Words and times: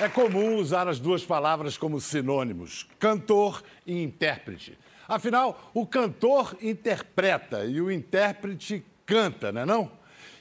É 0.00 0.08
comum 0.08 0.56
usar 0.56 0.88
as 0.88 0.98
duas 0.98 1.24
palavras 1.24 1.76
como 1.76 2.00
sinônimos, 2.00 2.88
cantor 2.98 3.62
e 3.86 4.02
intérprete. 4.02 4.76
Afinal, 5.06 5.70
o 5.74 5.86
cantor 5.86 6.56
interpreta 6.62 7.64
e 7.66 7.80
o 7.80 7.90
intérprete 7.90 8.84
canta, 9.04 9.52
não 9.52 9.60
é 9.60 9.66
não? 9.66 9.92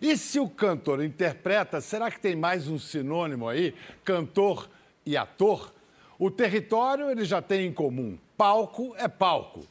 E 0.01 0.17
se 0.17 0.39
o 0.39 0.49
cantor 0.49 1.03
interpreta, 1.03 1.81
será 1.81 2.09
que 2.09 2.19
tem 2.19 2.35
mais 2.35 2.67
um 2.67 2.79
sinônimo 2.79 3.47
aí, 3.47 3.75
cantor 4.03 4.69
e 5.05 5.15
ator? 5.17 5.71
O 6.17 6.31
território 6.31 7.11
ele 7.11 7.25
já 7.25 7.41
tem 7.41 7.67
em 7.67 7.73
comum, 7.73 8.17
palco 8.37 8.95
é 8.97 9.07
palco. 9.07 9.67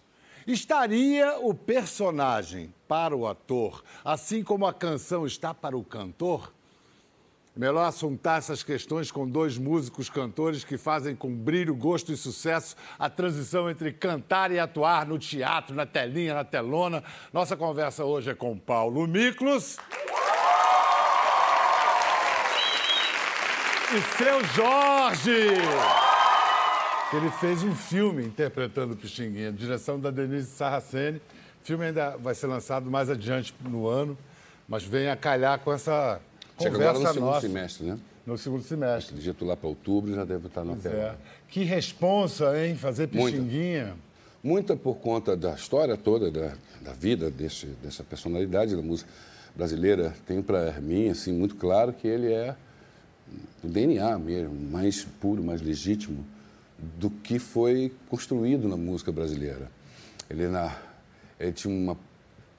Estaria 0.46 1.38
o 1.38 1.54
personagem 1.54 2.72
para 2.86 3.16
o 3.16 3.26
ator, 3.26 3.82
assim 4.04 4.44
como 4.44 4.66
a 4.66 4.74
canção 4.74 5.26
está 5.26 5.54
para 5.54 5.76
o 5.76 5.82
cantor? 5.82 6.52
Melhor 7.60 7.84
assuntar 7.84 8.38
essas 8.38 8.62
questões 8.62 9.12
com 9.12 9.28
dois 9.28 9.58
músicos 9.58 10.08
cantores 10.08 10.64
que 10.64 10.78
fazem 10.78 11.14
com 11.14 11.30
brilho, 11.30 11.74
gosto 11.74 12.10
e 12.10 12.16
sucesso 12.16 12.74
a 12.98 13.10
transição 13.10 13.68
entre 13.68 13.92
cantar 13.92 14.50
e 14.50 14.58
atuar 14.58 15.04
no 15.04 15.18
teatro, 15.18 15.74
na 15.74 15.84
telinha, 15.84 16.32
na 16.32 16.42
telona. 16.42 17.04
Nossa 17.30 17.58
conversa 17.58 18.02
hoje 18.02 18.30
é 18.30 18.34
com 18.34 18.58
Paulo 18.58 19.06
Miklos. 19.06 19.76
E 23.94 24.16
seu 24.16 24.42
Jorge! 24.54 25.48
Ele 27.12 27.30
fez 27.32 27.62
um 27.62 27.76
filme 27.76 28.24
interpretando 28.24 28.94
o 28.94 28.96
Pixinguinha, 28.96 29.52
direção 29.52 30.00
da 30.00 30.10
Denise 30.10 30.50
Sarraceni. 30.50 31.18
O 31.18 31.66
filme 31.66 31.84
ainda 31.84 32.16
vai 32.16 32.34
ser 32.34 32.46
lançado 32.46 32.90
mais 32.90 33.10
adiante 33.10 33.54
no 33.60 33.86
ano, 33.86 34.16
mas 34.66 34.82
vem 34.82 35.10
a 35.10 35.16
calhar 35.16 35.58
com 35.58 35.70
essa 35.70 36.22
Chega 36.62 36.76
conversa 36.76 36.90
agora 36.90 37.08
no 37.08 37.12
segundo 37.14 37.26
nossa. 37.30 37.40
semestre, 37.40 37.86
né? 37.86 37.98
No 38.26 38.38
segundo 38.38 38.62
semestre. 38.62 39.14
Acredito 39.14 39.44
lá 39.44 39.56
para 39.56 39.68
outubro 39.68 40.14
já 40.14 40.24
deve 40.24 40.46
estar 40.46 40.64
na 40.64 40.72
É. 40.72 40.76
tela. 40.76 41.18
Que 41.48 41.64
responsa, 41.64 42.58
hein? 42.64 42.74
Fazer 42.76 43.08
Muita. 43.12 43.36
Pixinguinha. 43.38 43.94
Muita 44.42 44.76
por 44.76 44.96
conta 44.96 45.36
da 45.36 45.54
história 45.54 45.96
toda, 45.96 46.30
da, 46.30 46.54
da 46.80 46.92
vida 46.92 47.30
desse, 47.30 47.66
dessa 47.82 48.02
personalidade 48.02 48.74
da 48.74 48.82
música 48.82 49.10
brasileira. 49.54 50.14
Tenho 50.26 50.42
para 50.42 50.72
mim, 50.80 51.08
assim, 51.10 51.32
muito 51.32 51.56
claro 51.56 51.92
que 51.92 52.06
ele 52.08 52.32
é 52.32 52.54
do 53.62 53.68
DNA 53.68 54.18
mesmo, 54.18 54.54
mais 54.70 55.04
puro, 55.04 55.42
mais 55.42 55.60
legítimo 55.60 56.24
do 56.98 57.10
que 57.10 57.38
foi 57.38 57.92
construído 58.08 58.66
na 58.68 58.76
música 58.76 59.12
brasileira. 59.12 59.70
Ele, 60.28 60.48
na, 60.48 60.74
ele 61.38 61.52
tinha 61.52 61.72
uma 61.74 61.96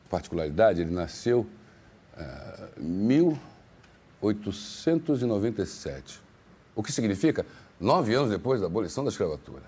particularidade, 0.09 0.81
ele 0.81 0.91
nasceu 0.91 1.47
em 2.80 2.83
1897. 4.22 6.22
O 6.75 6.83
que 6.83 6.91
significa 6.91 7.45
nove 7.80 8.14
anos 8.14 8.30
depois 8.30 8.61
da 8.61 8.67
abolição 8.67 9.03
da 9.03 9.09
escravatura. 9.09 9.64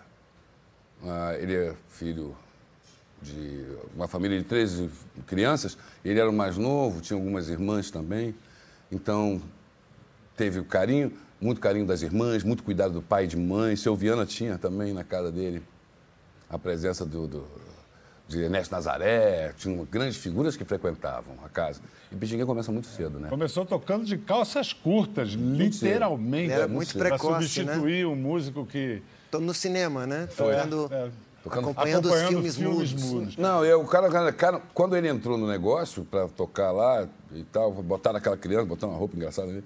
Ah, 1.03 1.35
ele 1.37 1.55
é 1.55 1.75
filho 1.89 2.35
de 3.21 3.65
uma 3.95 4.07
família 4.07 4.37
de 4.37 4.43
13 4.43 4.89
crianças, 5.25 5.77
ele 6.03 6.19
era 6.19 6.29
o 6.29 6.33
mais 6.33 6.57
novo, 6.57 7.01
tinha 7.01 7.17
algumas 7.17 7.49
irmãs 7.49 7.89
também, 7.89 8.35
então 8.91 9.41
teve 10.35 10.59
o 10.59 10.65
carinho, 10.65 11.11
muito 11.39 11.59
carinho 11.59 11.85
das 11.85 12.01
irmãs, 12.01 12.43
muito 12.43 12.63
cuidado 12.63 12.93
do 12.93 13.01
pai 13.01 13.25
e 13.25 13.27
de 13.27 13.37
mãe. 13.37 13.75
Seu 13.75 13.95
Viana 13.95 14.25
tinha 14.25 14.57
também 14.57 14.93
na 14.93 15.03
casa 15.03 15.31
dele 15.31 15.61
a 16.49 16.57
presença 16.57 17.05
do, 17.05 17.27
do, 17.27 17.47
de 18.27 18.41
Ernesto 18.41 18.71
Nazaré, 18.73 19.53
tinha 19.57 19.85
grandes 19.91 20.17
figuras 20.17 20.55
que 20.55 20.63
frequentavam 20.63 21.35
a 21.45 21.49
casa. 21.49 21.81
E 22.11 22.15
Pixinguinha 22.15 22.45
começa 22.45 22.71
muito 22.71 22.87
cedo, 22.87 23.19
né? 23.19 23.29
Começou 23.29 23.65
tocando 23.65 24.05
de 24.05 24.17
calças 24.17 24.71
curtas, 24.73 25.29
literalmente. 25.29 26.45
Ele 26.45 26.53
era 26.53 26.67
muito 26.67 26.97
Pra 26.97 27.09
precoce, 27.09 27.33
né? 27.63 27.73
substituir 27.73 28.05
um 28.05 28.15
músico 28.15 28.65
que... 28.65 29.01
Tô 29.29 29.39
no 29.39 29.53
cinema, 29.53 30.05
né? 30.07 30.27
Tocando, 30.35 30.89
é. 30.91 31.09
Tocando- 31.43 31.69
acompanhando, 31.69 32.05
os 32.05 32.11
acompanhando 32.11 32.29
filmes, 32.29 32.55
filmes 32.55 32.93
mudos. 32.93 33.11
mudos. 33.11 33.37
Não, 33.37 33.65
eu, 33.65 33.81
o 33.81 33.87
cara, 33.87 34.09
cara- 34.09 34.31
cara, 34.31 34.61
quando 34.73 34.95
ele 34.95 35.09
entrou 35.09 35.37
no 35.37 35.47
negócio 35.47 36.05
para 36.05 36.27
tocar 36.29 36.71
lá 36.71 37.07
e 37.33 37.43
tal, 37.45 37.71
botaram 37.71 38.17
aquela 38.17 38.37
criança, 38.37 38.65
botaram 38.65 38.93
uma 38.93 38.99
roupa 38.99 39.15
engraçada 39.17 39.49
ali, 39.49 39.63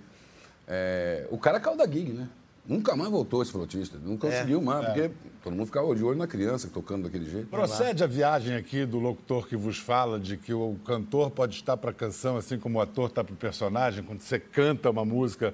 é, 0.68 1.28
o 1.30 1.38
cara 1.38 1.60
caiu 1.60 1.78
da 1.78 1.86
gig, 1.86 2.12
né? 2.14 2.28
Nunca 2.68 2.96
mais 2.98 3.10
voltou 3.10 3.42
esse 3.42 3.52
flautista, 3.52 3.98
não 4.04 4.18
conseguiu 4.18 4.62
mais, 4.62 4.86
porque 4.88 5.10
todo 5.42 5.54
mundo 5.56 5.66
ficava 5.68 5.96
de 5.96 6.04
olho 6.04 6.18
na 6.18 6.28
criança 6.28 6.68
tocando 6.68 7.04
daquele 7.04 7.30
jeito. 7.30 7.48
Procede 7.48 8.04
a 8.04 8.08
viagem 8.08 8.56
aqui 8.56 8.86
do 8.86 9.00
locutor 9.00 9.48
que 9.48 9.56
vos 9.56 9.78
fala 9.78 10.20
de 10.20 10.36
que 10.36 10.54
o 10.54 10.76
cantor 10.86 11.32
pode 11.32 11.56
estar 11.56 11.78
para 11.78 11.92
a 11.92 11.94
canção 11.94 12.36
assim 12.36 12.60
como 12.60 12.78
o 12.80 12.82
ator 12.82 13.08
está 13.10 13.24
para 13.24 13.34
o 13.34 13.38
personagem. 13.38 14.04
Quando 14.04 14.20
você 14.20 14.38
canta 14.38 14.90
uma 14.90 15.06
música, 15.06 15.54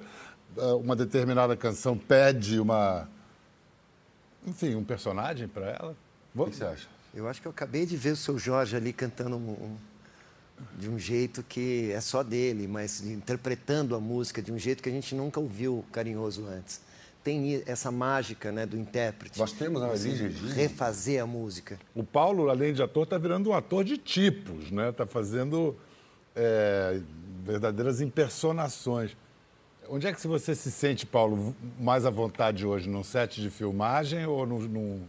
ah, 0.58 0.74
uma 0.74 0.96
determinada 0.96 1.56
canção 1.56 1.96
pede 1.96 2.58
uma... 2.58 3.08
Enfim, 4.44 4.74
um 4.74 4.82
personagem 4.84 5.46
para 5.46 5.66
ela. 5.70 5.96
O 6.34 6.44
que 6.46 6.56
você 6.56 6.64
acha? 6.64 6.88
Eu 7.14 7.28
acho 7.28 7.40
que 7.40 7.46
eu 7.46 7.50
acabei 7.52 7.86
de 7.86 7.96
ver 7.96 8.10
o 8.10 8.16
seu 8.16 8.36
Jorge 8.36 8.74
ali 8.74 8.92
cantando 8.92 9.36
um- 9.36 9.50
um- 9.50 9.76
de 10.78 10.88
um 10.90 10.98
jeito 10.98 11.44
que 11.44 11.92
é 11.92 12.00
só 12.00 12.24
dele, 12.24 12.66
mas 12.66 13.00
interpretando 13.06 13.94
a 13.94 14.00
música 14.00 14.42
de 14.42 14.52
um 14.52 14.58
jeito 14.58 14.82
que 14.82 14.88
a 14.88 14.92
gente 14.92 15.14
nunca 15.14 15.38
ouviu 15.38 15.84
carinhoso 15.92 16.44
antes. 16.46 16.80
Tem 17.24 17.62
essa 17.66 17.90
mágica 17.90 18.52
né, 18.52 18.66
do 18.66 18.76
intérprete. 18.76 19.38
Nós 19.38 19.50
temos 19.50 19.82
a 19.82 19.86
Assim, 19.90 20.10
Elis 20.10 20.20
Regina. 20.20 20.54
Refazer 20.54 21.22
a 21.22 21.26
música. 21.26 21.78
O 21.94 22.04
Paulo, 22.04 22.50
além 22.50 22.74
de 22.74 22.82
ator, 22.82 23.04
está 23.04 23.16
virando 23.16 23.48
um 23.48 23.54
ator 23.54 23.82
de 23.82 23.96
tipos, 23.96 24.70
né? 24.70 24.90
Está 24.90 25.06
fazendo 25.06 25.74
é, 26.36 27.00
verdadeiras 27.42 28.02
impersonações. 28.02 29.16
Onde 29.88 30.06
é 30.06 30.12
que 30.12 30.26
você 30.26 30.54
se 30.54 30.70
sente, 30.70 31.06
Paulo, 31.06 31.56
mais 31.80 32.04
à 32.04 32.10
vontade 32.10 32.66
hoje? 32.66 32.88
Num 32.88 33.02
set 33.02 33.40
de 33.40 33.48
filmagem 33.48 34.26
ou 34.26 34.46
num, 34.46 34.58
num, 34.60 35.08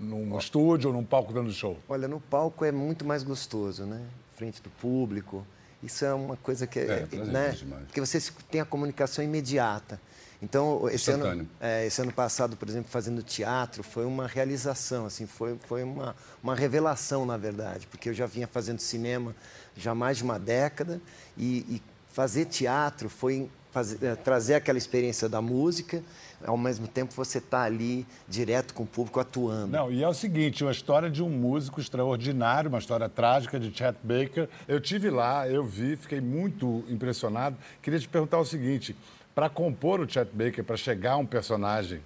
num 0.00 0.38
estúdio 0.38 0.90
ou 0.90 0.96
num 0.96 1.04
palco 1.04 1.32
dando 1.32 1.52
show? 1.52 1.78
Olha, 1.88 2.08
no 2.08 2.20
palco 2.20 2.64
é 2.64 2.72
muito 2.72 3.04
mais 3.04 3.22
gostoso, 3.22 3.84
né? 3.84 4.00
Frente 4.34 4.60
do 4.60 4.70
público. 4.70 5.46
Isso 5.82 6.04
é 6.04 6.12
uma 6.12 6.36
coisa 6.36 6.66
que 6.66 6.78
É, 6.80 6.82
é, 6.82 7.06
prazeroso 7.06 7.32
né? 7.66 7.82
Porque 7.86 8.00
você 8.00 8.18
se- 8.20 8.32
tem 8.50 8.60
a 8.60 8.64
comunicação 8.64 9.24
imediata. 9.24 10.00
Então, 10.42 10.88
esse 10.90 11.10
ano, 11.12 11.48
é, 11.60 11.86
esse 11.86 12.02
ano 12.02 12.12
passado, 12.12 12.56
por 12.56 12.68
exemplo, 12.68 12.90
fazendo 12.90 13.22
teatro, 13.22 13.82
foi 13.84 14.04
uma 14.04 14.26
realização, 14.26 15.06
assim, 15.06 15.24
foi, 15.24 15.56
foi 15.68 15.84
uma, 15.84 16.16
uma 16.42 16.54
revelação, 16.54 17.24
na 17.24 17.36
verdade, 17.36 17.86
porque 17.86 18.08
eu 18.08 18.14
já 18.14 18.26
vinha 18.26 18.48
fazendo 18.48 18.80
cinema 18.80 19.34
já 19.76 19.92
há 19.92 19.94
mais 19.94 20.16
de 20.18 20.24
uma 20.24 20.38
década 20.38 21.00
e, 21.38 21.58
e 21.76 21.82
fazer 22.08 22.46
teatro 22.46 23.08
foi 23.08 23.48
fazer- 23.70 24.04
é, 24.04 24.14
trazer 24.16 24.54
aquela 24.54 24.76
experiência 24.76 25.28
da 25.28 25.40
música, 25.40 26.02
ao 26.44 26.58
mesmo 26.58 26.86
tempo 26.88 27.14
você 27.14 27.38
está 27.38 27.62
ali 27.62 28.04
direto 28.28 28.74
com 28.74 28.82
o 28.82 28.86
público 28.86 29.18
atuando. 29.20 29.68
Não, 29.68 29.90
e 29.92 30.02
é 30.02 30.08
o 30.08 30.12
seguinte, 30.12 30.62
uma 30.64 30.72
história 30.72 31.08
de 31.08 31.22
um 31.22 31.30
músico 31.30 31.80
extraordinário, 31.80 32.68
uma 32.68 32.80
história 32.80 33.08
trágica 33.08 33.58
de 33.60 33.74
Chet 33.74 33.96
Baker. 34.02 34.48
Eu 34.68 34.80
tive 34.80 35.08
lá, 35.08 35.48
eu 35.48 35.64
vi, 35.64 35.96
fiquei 35.96 36.20
muito 36.20 36.84
impressionado. 36.88 37.56
Queria 37.80 37.98
te 37.98 38.08
perguntar 38.08 38.38
o 38.40 38.44
seguinte, 38.44 38.94
para 39.34 39.48
compor 39.48 40.00
o 40.00 40.08
Chet 40.08 40.28
Baker, 40.32 40.62
para 40.64 40.76
chegar 40.76 41.12
a 41.12 41.16
um 41.16 41.26
personagem 41.26 42.00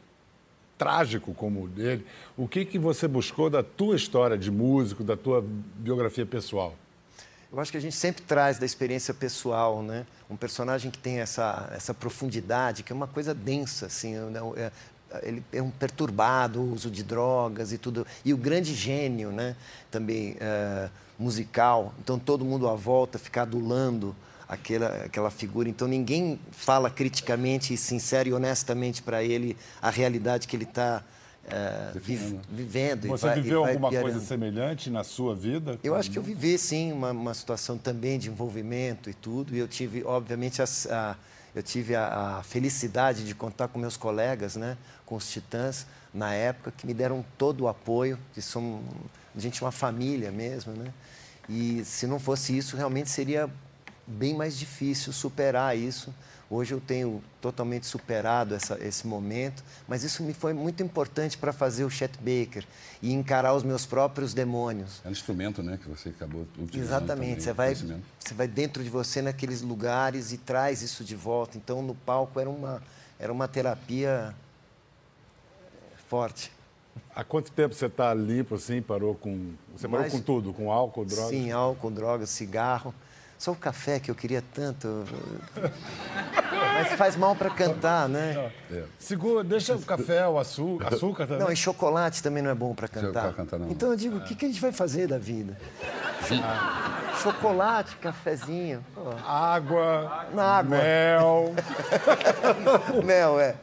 trágico 0.78 1.32
como 1.34 1.64
o 1.64 1.69
dele, 1.69 2.06
o 2.37 2.47
que, 2.47 2.64
que 2.64 2.78
você 2.78 3.09
buscou 3.09 3.48
da 3.48 3.62
tua 3.62 3.97
história 3.97 4.37
de 4.37 4.50
músico, 4.50 5.03
da 5.03 5.16
tua 5.16 5.42
biografia 5.76 6.26
pessoal? 6.26 6.75
Eu 7.50 7.60
acho 7.60 7.70
que 7.70 7.78
a 7.78 7.81
gente 7.81 7.97
sempre 7.97 8.22
traz 8.22 8.59
da 8.59 8.66
experiência 8.66 9.15
pessoal, 9.15 9.82
né? 9.82 10.04
Um 10.28 10.36
personagem 10.36 10.91
que 10.91 10.98
tem 10.98 11.20
essa, 11.20 11.70
essa 11.75 11.94
profundidade, 11.94 12.82
que 12.82 12.92
é 12.92 12.94
uma 12.94 13.06
coisa 13.06 13.32
densa, 13.32 13.86
assim. 13.86 14.15
né? 14.15 14.41
É- 14.56 14.70
Ele 15.22 15.42
é 15.53 15.62
um 15.62 15.70
perturbado, 15.70 16.60
o 16.60 16.72
uso 16.75 16.91
de 16.91 17.03
drogas 17.03 17.72
e 17.72 17.78
tudo. 17.78 18.04
E 18.25 18.34
o 18.34 18.36
grande 18.36 18.75
gênio, 18.75 19.31
né? 19.31 19.56
Também 19.91 20.36
é, 20.41 20.91
musical. 21.19 21.94
Então 22.00 22.19
todo 22.19 22.44
mundo 22.44 22.69
à 22.69 22.75
volta 22.75 23.19
fica 23.19 23.42
adulando 23.42 24.15
aquela, 24.49 24.89
aquela 25.05 25.31
figura. 25.31 25.69
Então 25.69 25.87
ninguém 25.89 26.39
fala 26.51 26.91
criticamente, 26.91 27.75
e 27.75 27.77
sincero 27.77 28.29
e 28.29 28.33
honestamente 28.33 29.03
para 29.03 29.22
ele 29.22 29.57
a 29.81 29.91
realidade 29.91 30.47
que 30.48 30.57
ele 30.57 30.65
está 30.65 31.03
vivendo. 32.51 33.04
e 33.04 33.09
Você 33.09 33.27
vai- 33.27 33.39
e 33.39 33.43
viveu 33.43 33.63
vai 33.63 33.71
alguma 33.72 33.91
piorando. 33.91 34.13
coisa 34.13 34.27
semelhante 34.27 34.91
na 34.91 35.04
sua 35.04 35.34
vida? 35.34 35.78
Eu 35.83 35.95
acho 35.95 36.10
que 36.10 36.19
eu 36.19 36.22
vivi, 36.22 36.59
sim, 36.59 36.93
uma, 36.93 37.10
uma 37.13 37.34
situação 37.34 37.78
também 37.78 38.19
de 38.19 38.28
envolvimento 38.28 39.09
e 39.10 39.15
tudo. 39.15 39.54
E 39.54 39.59
eu 39.59 39.69
tive, 39.69 40.03
obviamente, 40.04 40.60
as- 40.60 40.87
a, 40.91 41.16
eu 41.54 41.63
tive 41.63 41.95
a, 41.95 42.39
a 42.39 42.42
felicidade 42.42 43.25
de 43.25 43.34
contar 43.34 43.69
com 43.69 43.78
meus 43.78 43.97
colegas, 43.97 44.57
né, 44.57 44.77
com 45.04 45.15
os 45.16 45.28
Titãs, 45.31 45.87
na 46.13 46.33
época, 46.34 46.72
que 46.77 46.87
me 46.87 46.95
deram 46.95 47.25
todo 47.39 47.63
o 47.63 47.69
apoio, 47.69 48.19
que 48.34 48.41
somos, 48.42 48.83
a 49.37 49.41
gente 49.41 49.63
é 49.63 49.66
uma 49.66 49.72
família 49.72 50.31
mesmo, 50.31 50.72
né? 50.72 50.92
E 51.49 51.84
se 51.84 52.07
não 52.07 52.19
fosse 52.19 52.57
isso, 52.57 52.77
realmente 52.77 53.09
seria 53.09 53.49
bem 54.06 54.34
mais 54.34 54.56
difícil 54.58 55.12
superar 55.12 55.76
isso. 55.76 56.14
Hoje 56.48 56.72
eu 56.72 56.80
tenho 56.80 57.20
totalmente 57.41 57.86
superado 57.86 58.54
essa, 58.54 58.78
esse 58.80 59.04
momento, 59.04 59.64
mas 59.88 60.04
isso 60.04 60.22
me 60.22 60.32
foi 60.32 60.53
muito 60.53 60.80
importante 60.80 61.36
para 61.36 61.53
fazer 61.53 61.82
o 61.84 61.91
Chet 61.91 62.16
Baker 62.18 62.64
e 63.03 63.12
encarar 63.12 63.53
os 63.53 63.64
meus 63.64 63.84
próprios 63.84 64.32
demônios. 64.32 65.00
É 65.04 65.08
um 65.08 65.10
instrumento, 65.10 65.60
né, 65.60 65.76
que 65.82 65.88
você 65.88 66.10
acabou 66.10 66.47
utilizando 66.56 67.03
Exatamente. 67.04 67.16
também, 67.16 67.41
Você 67.41 67.53
vai, 67.53 67.74
você 67.74 68.34
vai 68.34 68.47
dentro 68.47 68.84
de 68.84 68.88
você 68.88 69.20
naqueles 69.20 69.60
lugares 69.60 70.32
e 70.32 70.38
traz 70.38 70.82
isso 70.82 71.03
de 71.03 71.16
volta. 71.16 71.58
Então, 71.58 71.82
no 71.82 71.97
palco 71.97 72.38
era 72.38 72.48
uma, 72.48 72.80
era 73.18 73.32
uma 73.32 73.48
terapia 73.48 74.32
forte. 76.08 76.53
Há 77.14 77.24
quanto 77.24 77.50
tempo 77.50 77.74
você 77.74 77.86
está 77.86 78.14
limpo 78.14 78.54
assim? 78.54 78.80
Parou 78.80 79.14
com. 79.16 79.53
Você 79.76 79.88
parou 79.88 80.00
Mais- 80.03 80.12
com 80.12 80.20
tudo? 80.20 80.53
Com 80.53 80.70
álcool, 80.70 81.04
drogas? 81.04 81.30
Sim, 81.30 81.50
álcool, 81.50 81.91
drogas, 81.91 82.30
cigarro. 82.30 82.94
Só 83.38 83.53
o 83.53 83.56
café 83.56 84.00
que 84.00 84.10
eu 84.10 84.15
queria 84.15 84.42
tanto. 84.54 85.04
Mas 86.74 86.92
faz 86.94 87.16
mal 87.16 87.36
para 87.36 87.50
cantar, 87.50 88.09
né? 88.09 88.50
Segura, 88.98 89.44
deixa 89.44 89.74
o 89.74 89.83
café, 89.83 90.27
o 90.27 90.38
açúcar, 90.38 90.88
açúcar 90.94 91.27
também. 91.27 91.44
Não, 91.44 91.53
e 91.53 91.56
chocolate 91.56 92.22
também 92.22 92.42
não 92.42 92.50
é 92.50 92.54
bom 92.54 92.74
para 92.74 92.88
cantar. 92.88 93.34
cantar, 93.34 93.59
não. 93.59 93.71
Então 93.71 93.91
eu 93.91 93.97
digo, 93.97 94.16
o 94.16 94.21
que, 94.24 94.34
que 94.34 94.47
a 94.47 94.48
gente 94.48 94.60
vai 94.60 94.72
fazer 94.72 95.06
da 95.06 95.18
vida? 95.18 95.56
Chocolate, 97.22 97.97
cafezinho. 97.97 98.84
pô. 98.94 99.03
Água, 99.27 100.27
Na 100.34 100.59
água. 100.59 100.77
mel. 100.78 101.54
Mel, 103.04 103.41
é. 103.41 103.56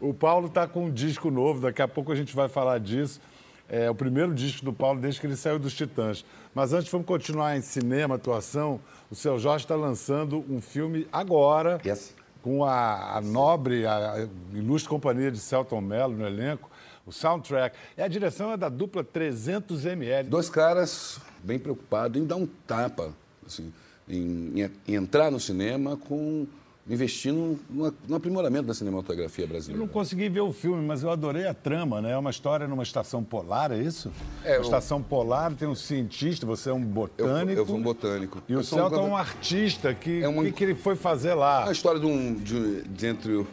O 0.00 0.12
Paulo 0.14 0.46
está 0.48 0.66
com 0.66 0.84
um 0.86 0.90
disco 0.90 1.30
novo, 1.30 1.60
daqui 1.60 1.82
a 1.82 1.88
pouco 1.88 2.12
a 2.12 2.14
gente 2.14 2.34
vai 2.34 2.48
falar 2.48 2.78
disso. 2.78 3.20
É 3.68 3.90
o 3.90 3.94
primeiro 3.94 4.34
disco 4.34 4.64
do 4.64 4.72
Paulo 4.72 4.98
desde 5.00 5.20
que 5.20 5.26
ele 5.26 5.36
saiu 5.36 5.58
dos 5.58 5.74
Titãs. 5.74 6.24
Mas 6.54 6.72
antes, 6.72 6.90
vamos 6.90 7.06
continuar 7.06 7.56
em 7.56 7.60
cinema, 7.60 8.14
atuação. 8.14 8.80
O 9.10 9.14
seu 9.14 9.38
Jorge 9.38 9.64
está 9.64 9.76
lançando 9.76 10.44
um 10.48 10.60
filme 10.60 11.06
agora, 11.12 11.78
Yes. 11.84 12.14
com 12.42 12.64
a, 12.64 13.16
a 13.16 13.20
nobre, 13.20 13.84
a, 13.84 14.14
a 14.14 14.28
ilustre 14.56 14.88
companhia 14.88 15.30
de 15.30 15.38
Celton 15.38 15.80
Mello 15.82 16.16
no 16.16 16.26
elenco, 16.26 16.70
o 17.06 17.12
soundtrack. 17.12 17.76
E 17.96 18.02
a 18.02 18.08
direção 18.08 18.52
é 18.52 18.56
da 18.56 18.68
dupla 18.70 19.04
300ml. 19.04 20.24
Dois 20.24 20.48
caras 20.48 21.20
bem 21.44 21.58
preocupados 21.58 22.20
em 22.20 22.24
dar 22.26 22.36
um 22.36 22.46
tapa, 22.66 23.12
assim, 23.46 23.72
em, 24.08 24.62
em- 24.62 24.70
em 24.88 24.94
entrar 24.94 25.30
no 25.30 25.38
cinema 25.38 25.96
com 25.96 26.46
investindo 26.88 27.58
no, 27.68 27.92
no 28.08 28.16
aprimoramento 28.16 28.66
da 28.66 28.74
cinematografia 28.74 29.44
Eu 29.44 29.48
brasileira. 29.48 29.84
não 29.84 29.92
consegui 29.92 30.28
ver 30.28 30.40
o 30.40 30.52
filme, 30.52 30.82
mas 30.86 31.02
eu 31.02 31.10
adorei 31.10 31.46
a 31.46 31.52
trama, 31.52 32.00
né? 32.00 32.12
É 32.12 32.16
uma 32.16 32.30
história 32.30 32.66
numa 32.66 32.82
estação 32.82 33.22
polar, 33.22 33.70
é 33.72 33.78
isso? 33.78 34.10
É, 34.42 34.52
uma 34.52 34.56
eu- 34.56 34.62
estação 34.62 35.02
polar, 35.02 35.52
tem 35.54 35.68
um 35.68 35.74
cientista, 35.74 36.46
você 36.46 36.70
é 36.70 36.72
um 36.72 36.80
Eu, 36.80 36.86
botânico. 36.86 37.60
eu 37.60 37.66
sou 37.66 37.76
um 37.76 37.82
botânico. 37.82 38.42
E 38.48 38.54
o 38.54 38.60
Eu 38.60 38.64
sou 38.64 38.78
um 38.78 38.82
Celton 38.88 39.06
é 39.06 39.10
um 39.10 39.16
artista. 39.16 39.92
Que, 39.94 40.22
É 40.22 40.28
uma- 40.28 40.42
O 40.42 40.44
que, 40.46 40.52
que 40.52 40.64
ele 40.64 40.74
foi 40.74 40.96
fazer 40.96 41.28
É 41.30 41.34
lá? 41.34 41.64
uma 41.64 41.72
história 41.72 42.00
de, 42.00 42.06
um, 42.06 42.34
de, 42.34 42.82
de 42.84 43.06
entre 43.06 43.32
o- 43.34 43.46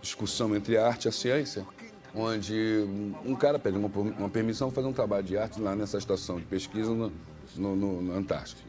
discussão 0.00 0.54
entre 0.54 0.76
a 0.76 0.86
arte 0.86 1.06
e 1.06 1.08
a 1.08 1.12
ciência, 1.12 1.64
onde 2.14 2.54
um, 2.88 3.32
um 3.32 3.34
cara 3.34 3.58
pede 3.58 3.76
uma, 3.76 3.88
uma 4.18 4.28
permissão 4.28 4.68
para 4.68 4.76
fazer 4.76 4.88
um 4.88 4.92
trabalho 4.92 5.22
de 5.24 5.36
arte 5.36 5.60
lá 5.60 5.74
nessa 5.76 5.98
estação 5.98 6.36
de 6.36 6.44
pesquisa 6.44 6.90
no, 6.90 7.12
no, 7.56 7.76
no, 7.76 8.02
na 8.02 8.14
Antártica. 8.14 8.60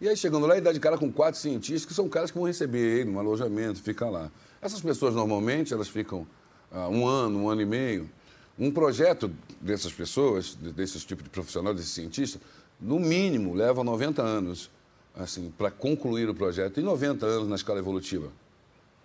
E 0.00 0.08
aí, 0.08 0.16
chegando 0.16 0.46
lá, 0.46 0.54
ele 0.54 0.62
dá 0.62 0.72
de 0.72 0.80
cara 0.80 0.96
com 0.96 1.12
quatro 1.12 1.38
cientistas, 1.38 1.84
que 1.84 1.92
são 1.92 2.08
caras 2.08 2.30
que 2.30 2.38
vão 2.38 2.46
receber 2.46 3.00
ele 3.00 3.10
num 3.10 3.18
alojamento, 3.18 3.82
fica 3.82 4.08
lá. 4.08 4.30
Essas 4.62 4.80
pessoas, 4.80 5.14
normalmente, 5.14 5.74
elas 5.74 5.88
ficam 5.88 6.26
ah, 6.72 6.88
um 6.88 7.06
ano, 7.06 7.40
um 7.40 7.48
ano 7.50 7.60
e 7.60 7.66
meio. 7.66 8.08
Um 8.58 8.70
projeto 8.70 9.30
dessas 9.60 9.92
pessoas, 9.92 10.56
de- 10.60 10.72
desses 10.72 11.04
tipos 11.04 11.24
de 11.24 11.30
profissional, 11.30 11.74
desses 11.74 11.90
cientistas, 11.90 12.40
no 12.80 12.98
mínimo, 12.98 13.52
leva 13.54 13.84
90 13.84 14.22
anos 14.22 14.70
assim, 15.14 15.52
para 15.58 15.70
concluir 15.70 16.28
o 16.30 16.34
projeto. 16.34 16.80
E 16.80 16.82
90 16.82 17.26
anos 17.26 17.48
na 17.48 17.56
escala 17.56 17.78
evolutiva. 17.78 18.28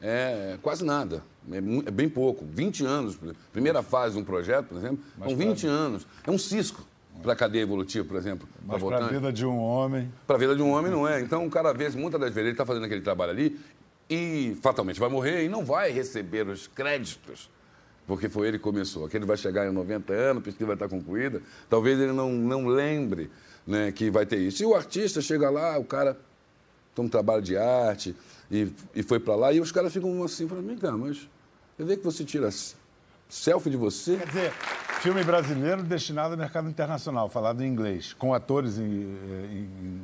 É 0.02 0.58
quase 0.62 0.84
nada, 0.86 1.24
é, 1.52 1.58
é 1.58 1.92
bem 1.92 2.08
pouco. 2.08 2.46
20 2.46 2.86
anos, 2.86 3.18
primeira 3.52 3.82
fase 3.82 4.16
de 4.16 4.22
um 4.22 4.24
projeto, 4.24 4.68
por 4.68 4.78
exemplo, 4.78 5.00
são 5.18 5.36
20 5.36 5.68
anos. 5.68 6.08
É 6.26 6.32
um 6.32 6.38
cisco 6.38 6.86
para 7.22 7.34
a 7.34 7.36
cadeia 7.36 7.64
evolutiva, 7.64 8.06
por 8.06 8.18
exemplo. 8.18 8.48
Mas 8.66 8.82
para 8.82 9.06
a 9.06 9.08
vida 9.08 9.32
de 9.32 9.46
um 9.46 9.58
homem. 9.58 10.12
Para 10.28 10.36
a 10.36 10.40
vida 10.40 10.56
de 10.56 10.62
um 10.62 10.70
homem 10.72 10.92
não 10.92 11.08
é. 11.08 11.22
Então, 11.22 11.46
o 11.46 11.50
cara, 11.50 11.72
às 11.72 11.78
vezes, 11.78 11.96
muitas 11.96 12.20
das 12.20 12.30
vezes, 12.30 12.44
ele 12.44 12.52
está 12.52 12.66
fazendo 12.66 12.86
aquele 12.86 13.02
trabalho 13.02 13.32
ali 13.32 13.60
e 14.10 14.58
fatalmente 14.62 15.00
vai 15.00 15.10
morrer 15.10 15.44
e 15.44 15.50
não 15.50 15.66
vai 15.66 15.92
receber 15.92 16.48
os 16.48 16.68
créditos, 16.68 17.50
porque 18.06 18.30
foi 18.30 18.48
ele 18.48 18.58
que 18.58 18.64
começou. 18.64 19.06
Aquele 19.06 19.26
vai 19.26 19.38
chegar 19.38 19.68
em 19.68 19.72
90 19.72 20.14
anos, 20.14 20.42
a 20.42 20.46
pesquisa 20.46 20.66
vai 20.68 20.76
estar 20.76 20.88
concluída, 20.88 21.42
talvez 21.70 22.00
ele 22.00 22.12
não, 22.12 22.32
não 22.32 22.68
lembre 22.68 23.32
né, 23.66 23.92
que 23.92 24.12
vai 24.12 24.26
ter 24.26 24.38
isso. 24.38 24.62
E 24.62 24.66
o 24.66 24.76
artista 24.76 25.22
chega 25.22 25.50
lá, 25.50 25.78
o 25.78 25.84
cara 25.84 26.18
tem 26.94 27.04
um 27.04 27.10
trabalho 27.10 27.42
de 27.42 27.58
arte 27.58 28.16
e, 28.50 28.72
e 28.96 29.04
foi 29.04 29.20
para 29.20 29.36
lá, 29.36 29.52
e 29.52 29.60
os 29.60 29.72
caras 29.72 29.92
ficam 29.92 30.24
assim, 30.24 30.48
falando, 30.48 30.68
vem 30.68 30.78
cá, 30.78 30.92
mas 30.92 31.28
eu 31.78 31.86
vejo 31.86 32.00
que 32.00 32.06
você 32.06 32.24
tira 32.24 32.50
selfie 33.30 33.70
de 33.70 33.78
você. 33.78 34.18
Quer 34.18 34.28
dizer, 34.28 34.52
filme 35.02 35.24
brasileiro 35.24 35.84
destinado 35.84 36.34
ao 36.34 36.38
mercado 36.38 36.70
internacional, 36.70 37.30
falado 37.30 37.62
em 37.64 37.68
inglês, 37.68 38.14
com 38.14 38.34
atores 38.34 38.78
em, 38.78 38.84
em- 38.84 39.70
em- 39.82 40.02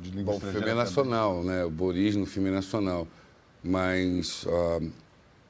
de 0.00 0.10
língua 0.10 0.32
Bom, 0.34 0.38
o 0.38 0.40
filme 0.52 0.68
é 0.68 0.74
nacional, 0.74 1.42
né? 1.44 1.64
O 1.64 1.70
Boris 1.70 2.16
no 2.16 2.24
filme 2.26 2.48
é 2.48 2.52
nacional. 2.52 3.06
Mas 3.62 4.46
ah, 4.48 4.80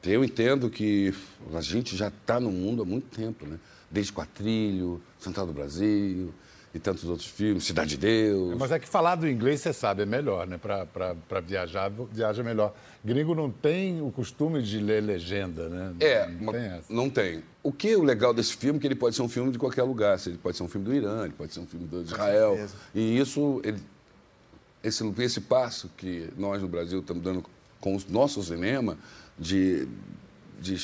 eu 0.04 0.24
entendo 0.24 0.68
que 0.68 1.14
a 1.54 1.60
gente 1.60 1.96
já 1.96 2.08
está 2.08 2.38
no 2.40 2.50
mundo 2.50 2.82
há 2.82 2.84
muito 2.84 3.06
tempo, 3.16 3.46
né? 3.46 3.58
Desde 3.90 4.12
Quatrilho, 4.12 5.00
Central 5.18 5.46
do 5.46 5.52
Brasil 5.52 6.32
e 6.74 6.78
tantos 6.80 7.04
outros 7.04 7.28
filmes, 7.28 7.62
Cidade 7.64 7.90
de 7.90 7.96
Deus. 7.98 8.42
também. 8.46 8.58
Mas 8.58 8.72
é 8.72 8.78
que 8.80 8.88
falado 8.88 9.28
em 9.28 9.32
inglês, 9.32 9.60
você 9.60 9.72
sabe, 9.72 10.02
é 10.02 10.06
melhor, 10.06 10.44
né? 10.46 10.58
Para 10.58 11.40
viajar, 11.40 11.88
viaja 12.10 12.42
melhor. 12.42 12.74
Gringo 13.04 13.32
não 13.34 13.48
tem 13.48 14.02
o 14.02 14.10
costume 14.10 14.60
de 14.60 14.78
ler 14.80 15.00
legenda, 15.02 15.68
né? 15.68 15.94
É, 16.00 16.26
não 16.28 16.52
tem 16.52 16.62
essa. 16.64 16.92
não 16.92 17.08
tem. 17.10 17.44
O 17.62 17.72
que 17.72 17.90
é 17.90 17.96
o 17.96 18.02
legal 18.02 18.34
desse 18.34 18.56
filme 18.56 18.78
é 18.78 18.80
que 18.80 18.86
ele 18.88 18.96
pode 18.96 19.14
ser 19.14 19.22
um 19.22 19.28
filme 19.28 19.52
de 19.52 19.58
qualquer 19.58 19.84
lugar. 19.84 20.18
Ele 20.26 20.36
pode 20.36 20.56
ser 20.56 20.64
um 20.64 20.68
filme 20.68 20.84
do 20.84 20.92
Irã, 20.92 21.24
ele 21.24 21.32
pode 21.34 21.52
ser 21.54 21.60
um 21.60 21.66
filme 21.66 21.86
do 21.86 22.02
Israel. 22.02 22.58
E 22.94 23.18
isso, 23.18 23.60
ele- 23.62 23.80
esse, 24.82 25.04
esse 25.18 25.40
passo 25.42 25.88
que 25.96 26.28
nós 26.36 26.60
no 26.60 26.68
Brasil 26.68 27.00
estamos 27.00 27.22
dando 27.22 27.44
com 27.80 27.96
o 27.96 28.00
nosso 28.08 28.42
cinema 28.42 28.98
de, 29.38 29.86
de, 30.60 30.74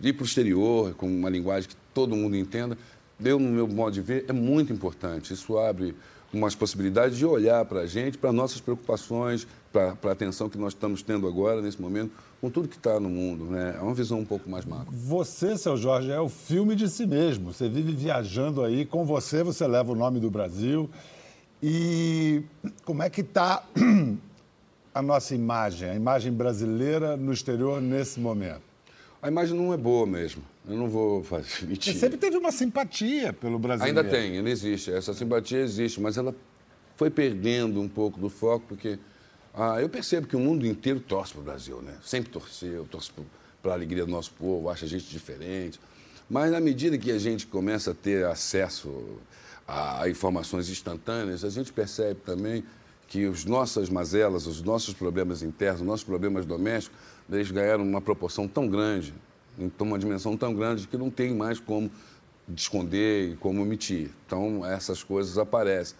de 0.00 0.08
ir 0.08 0.12
para 0.14 0.22
o 0.24 0.26
exterior 0.26 0.94
com 0.94 1.06
uma 1.06 1.30
linguagem 1.30 1.68
que 1.68 1.76
todo 1.94 2.14
mundo 2.14 2.36
entenda, 2.36 2.76
eu, 3.24 3.38
no 3.38 3.48
meu 3.48 3.66
modo 3.66 3.92
de 3.92 4.00
ver, 4.00 4.24
é 4.28 4.32
muito 4.32 4.72
importante. 4.72 5.32
Isso 5.32 5.58
abre 5.58 5.94
umas 6.32 6.54
possibilidades 6.54 7.16
de 7.16 7.24
olhar 7.24 7.64
para 7.64 7.80
a 7.80 7.86
gente, 7.86 8.18
para 8.18 8.32
nossas 8.32 8.60
preocupações, 8.60 9.46
para 9.72 9.96
a 10.02 10.10
atenção 10.12 10.48
que 10.48 10.58
nós 10.58 10.72
estamos 10.72 11.02
tendo 11.02 11.26
agora, 11.26 11.62
nesse 11.62 11.80
momento, 11.80 12.12
com 12.40 12.50
tudo 12.50 12.68
que 12.68 12.76
está 12.76 13.00
no 13.00 13.08
mundo. 13.08 13.44
Né? 13.46 13.76
É 13.78 13.82
uma 13.82 13.94
visão 13.94 14.20
um 14.20 14.24
pouco 14.24 14.48
mais 14.48 14.64
macro. 14.64 14.92
Você, 14.92 15.56
seu 15.56 15.76
Jorge, 15.76 16.10
é 16.10 16.20
o 16.20 16.28
filme 16.28 16.74
de 16.76 16.88
si 16.88 17.06
mesmo. 17.06 17.52
Você 17.52 17.68
vive 17.68 17.92
viajando 17.92 18.62
aí. 18.62 18.84
Com 18.84 19.04
você, 19.04 19.42
você 19.42 19.66
leva 19.66 19.92
o 19.92 19.94
nome 19.94 20.20
do 20.20 20.30
Brasil. 20.30 20.88
E 21.62 22.42
como 22.84 23.02
é 23.02 23.10
que 23.10 23.22
está 23.22 23.64
a 24.94 25.02
nossa 25.02 25.34
imagem, 25.34 25.88
a 25.88 25.94
imagem 25.94 26.32
brasileira 26.32 27.16
no 27.16 27.32
exterior 27.32 27.80
nesse 27.80 28.20
momento? 28.20 28.67
A 29.20 29.28
imagem 29.28 29.56
não 29.56 29.72
é 29.72 29.76
boa 29.76 30.06
mesmo. 30.06 30.42
Eu 30.68 30.76
não 30.76 30.88
vou 30.88 31.24
fazer 31.24 31.64
mentir. 31.66 31.92
Você 31.92 31.98
sempre 31.98 32.18
teve 32.18 32.36
uma 32.36 32.52
simpatia 32.52 33.32
pelo 33.32 33.58
brasileiro. 33.58 33.98
Ainda 33.98 34.10
tem, 34.10 34.38
ainda 34.38 34.50
existe. 34.50 34.92
Essa 34.92 35.12
simpatia 35.12 35.58
existe, 35.58 36.00
mas 36.00 36.16
ela 36.16 36.34
foi 36.96 37.10
perdendo 37.10 37.80
um 37.80 37.88
pouco 37.88 38.18
do 38.18 38.28
foco, 38.28 38.66
porque 38.68 38.98
ah, 39.54 39.80
eu 39.80 39.88
percebo 39.88 40.26
que 40.26 40.36
o 40.36 40.40
mundo 40.40 40.66
inteiro 40.66 41.00
torce 41.00 41.32
para 41.32 41.40
o 41.40 41.44
Brasil, 41.44 41.82
né? 41.82 41.96
Sempre 42.02 42.30
torceu, 42.30 42.84
torce 42.90 43.10
para 43.62 43.72
a 43.72 43.74
alegria 43.74 44.04
do 44.04 44.10
nosso 44.10 44.32
povo, 44.32 44.68
acha 44.68 44.84
a 44.84 44.88
gente 44.88 45.06
diferente. 45.08 45.80
Mas 46.30 46.52
na 46.52 46.60
medida 46.60 46.98
que 46.98 47.10
a 47.10 47.18
gente 47.18 47.46
começa 47.46 47.92
a 47.92 47.94
ter 47.94 48.24
acesso 48.26 49.18
a, 49.66 50.02
a 50.02 50.10
informações 50.10 50.68
instantâneas, 50.68 51.44
a 51.44 51.50
gente 51.50 51.72
percebe 51.72 52.20
também 52.24 52.62
que 53.08 53.24
as 53.24 53.44
nossas 53.44 53.88
mazelas, 53.88 54.46
os 54.46 54.62
nossos 54.62 54.92
problemas 54.92 55.42
internos, 55.42 55.80
os 55.80 55.86
nossos 55.86 56.04
problemas 56.04 56.44
domésticos, 56.44 56.98
eles 57.30 57.50
ganharam 57.50 57.84
uma 57.84 58.00
proporção 58.00 58.48
tão 58.48 58.68
grande, 58.68 59.14
então 59.58 59.86
uma 59.86 59.98
dimensão 59.98 60.36
tão 60.36 60.54
grande 60.54 60.86
que 60.86 60.96
não 60.96 61.10
tem 61.10 61.34
mais 61.34 61.60
como 61.60 61.90
de 62.48 62.60
esconder 62.60 63.32
e 63.32 63.36
como 63.36 63.62
omitir. 63.62 64.10
Então, 64.26 64.64
essas 64.64 65.02
coisas 65.02 65.36
aparecem. 65.36 65.96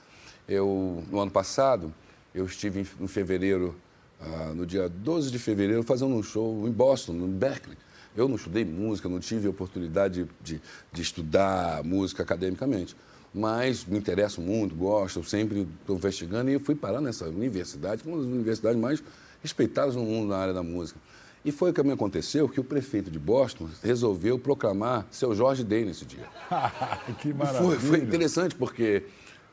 Eu, 0.49 1.05
no 1.11 1.21
ano 1.21 1.31
passado, 1.31 1.93
eu 2.35 2.47
estive 2.47 2.81
em, 2.81 3.05
em 3.05 3.07
fevereiro, 3.07 3.77
ah, 4.21 4.53
no 4.55 4.65
dia 4.65 4.89
12 4.89 5.31
de 5.31 5.39
fevereiro, 5.39 5.83
fazendo 5.83 6.15
um 6.15 6.23
show 6.23 6.67
em 6.67 6.73
Boston, 6.73 7.13
no 7.13 7.27
Berkeley. 7.27 7.77
Eu 8.17 8.29
não 8.29 8.37
estudei 8.37 8.65
música, 8.65 9.09
não 9.09 9.21
tive 9.21 9.47
oportunidade 9.47 10.27
de, 10.43 10.61
de 10.91 11.03
estudar 11.03 11.85
música 11.85 12.23
academicamente, 12.23 12.97
mas 13.33 13.85
me 13.85 13.99
interesso 13.99 14.41
muito, 14.41 14.75
gosto, 14.75 15.23
sempre 15.23 15.69
estou 15.81 15.97
investigando 15.97 16.51
e 16.51 16.59
fui 16.59 16.75
parar 16.75 17.01
nessa 17.01 17.27
universidade, 17.27 18.03
uma 18.07 18.17
das 18.17 18.27
universidades 18.27 18.81
mais 18.81 19.03
respeitadas 19.43 19.95
no 19.97 20.03
mundo 20.05 20.29
na 20.31 20.37
área 20.37 20.55
da 20.55 20.63
música. 20.63 20.99
E 21.45 21.53
foi 21.53 21.71
o 21.71 21.73
que 21.75 21.83
me 21.83 21.93
aconteceu 21.93 22.49
que 22.49 22.59
o 22.61 22.65
prefeito 22.65 23.11
de 23.11 23.19
Boston 23.19 23.69
resolveu 23.83 24.39
proclamar 24.39 25.07
seu 25.11 25.35
Jorge 25.35 25.63
Day 25.65 25.85
nesse 25.85 26.05
dia. 26.05 26.27
que 27.21 27.33
maravilha. 27.33 27.63
Foi, 27.63 27.79
foi 27.79 27.99
interessante 28.01 28.55
porque 28.55 29.05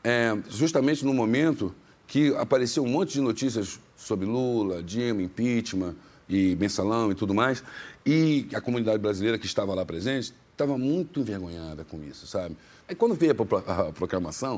é, 0.02 0.36
justamente 0.50 1.04
no 1.04 1.14
momento 1.14 1.74
que 2.06 2.34
apareceu 2.36 2.84
um 2.84 2.88
monte 2.88 3.14
de 3.14 3.20
notícias 3.20 3.80
sobre 3.96 4.26
Lula, 4.26 4.82
Dilma, 4.82 5.22
impeachment 5.22 5.94
e 6.28 6.56
mensalão 6.56 7.10
e 7.10 7.14
tudo 7.14 7.32
mais, 7.32 7.62
e 8.04 8.48
a 8.52 8.60
comunidade 8.60 8.98
brasileira 8.98 9.38
que 9.38 9.46
estava 9.46 9.74
lá 9.74 9.84
presente 9.84 10.34
estava 10.52 10.76
muito 10.76 11.20
envergonhada 11.20 11.84
com 11.84 12.02
isso, 12.02 12.26
sabe? 12.26 12.56
Aí 12.88 12.94
quando 12.94 13.14
veio 13.14 13.32
a, 13.32 13.34
pro- 13.34 13.64
a 13.66 13.92
proclamação, 13.92 14.54